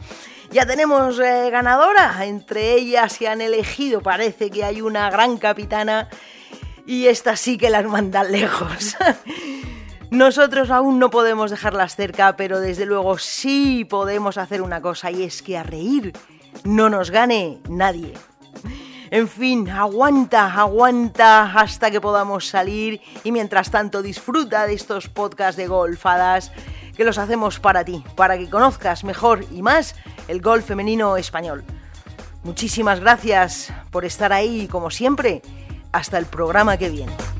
Ya 0.50 0.66
tenemos 0.66 1.18
eh, 1.18 1.50
ganadora, 1.50 2.24
entre 2.24 2.74
ellas 2.74 3.12
se 3.12 3.26
han 3.26 3.40
elegido, 3.40 4.00
parece 4.02 4.50
que 4.50 4.62
hay 4.62 4.80
una 4.82 5.10
gran 5.10 5.36
capitana 5.36 6.08
y 6.86 7.06
esta 7.06 7.36
sí 7.36 7.58
que 7.58 7.70
las 7.70 7.84
mandan 7.84 8.30
lejos. 8.30 8.96
Nosotros 10.14 10.70
aún 10.70 11.00
no 11.00 11.10
podemos 11.10 11.50
dejarlas 11.50 11.96
cerca, 11.96 12.36
pero 12.36 12.60
desde 12.60 12.86
luego 12.86 13.18
sí 13.18 13.84
podemos 13.84 14.38
hacer 14.38 14.62
una 14.62 14.80
cosa 14.80 15.10
y 15.10 15.24
es 15.24 15.42
que 15.42 15.58
a 15.58 15.64
reír 15.64 16.12
no 16.62 16.88
nos 16.88 17.10
gane 17.10 17.58
nadie. 17.68 18.14
En 19.10 19.26
fin, 19.26 19.68
aguanta, 19.68 20.54
aguanta 20.54 21.52
hasta 21.58 21.90
que 21.90 22.00
podamos 22.00 22.46
salir 22.46 23.00
y 23.24 23.32
mientras 23.32 23.72
tanto 23.72 24.02
disfruta 24.02 24.68
de 24.68 24.74
estos 24.74 25.08
podcasts 25.08 25.56
de 25.56 25.66
golfadas 25.66 26.52
que 26.96 27.04
los 27.04 27.18
hacemos 27.18 27.58
para 27.58 27.84
ti, 27.84 28.04
para 28.14 28.38
que 28.38 28.48
conozcas 28.48 29.02
mejor 29.02 29.44
y 29.50 29.62
más 29.62 29.96
el 30.28 30.40
golf 30.40 30.64
femenino 30.64 31.16
español. 31.16 31.64
Muchísimas 32.44 33.00
gracias 33.00 33.72
por 33.90 34.04
estar 34.04 34.32
ahí 34.32 34.68
como 34.68 34.92
siempre. 34.92 35.42
Hasta 35.90 36.18
el 36.18 36.26
programa 36.26 36.76
que 36.76 36.90
viene. 36.90 37.33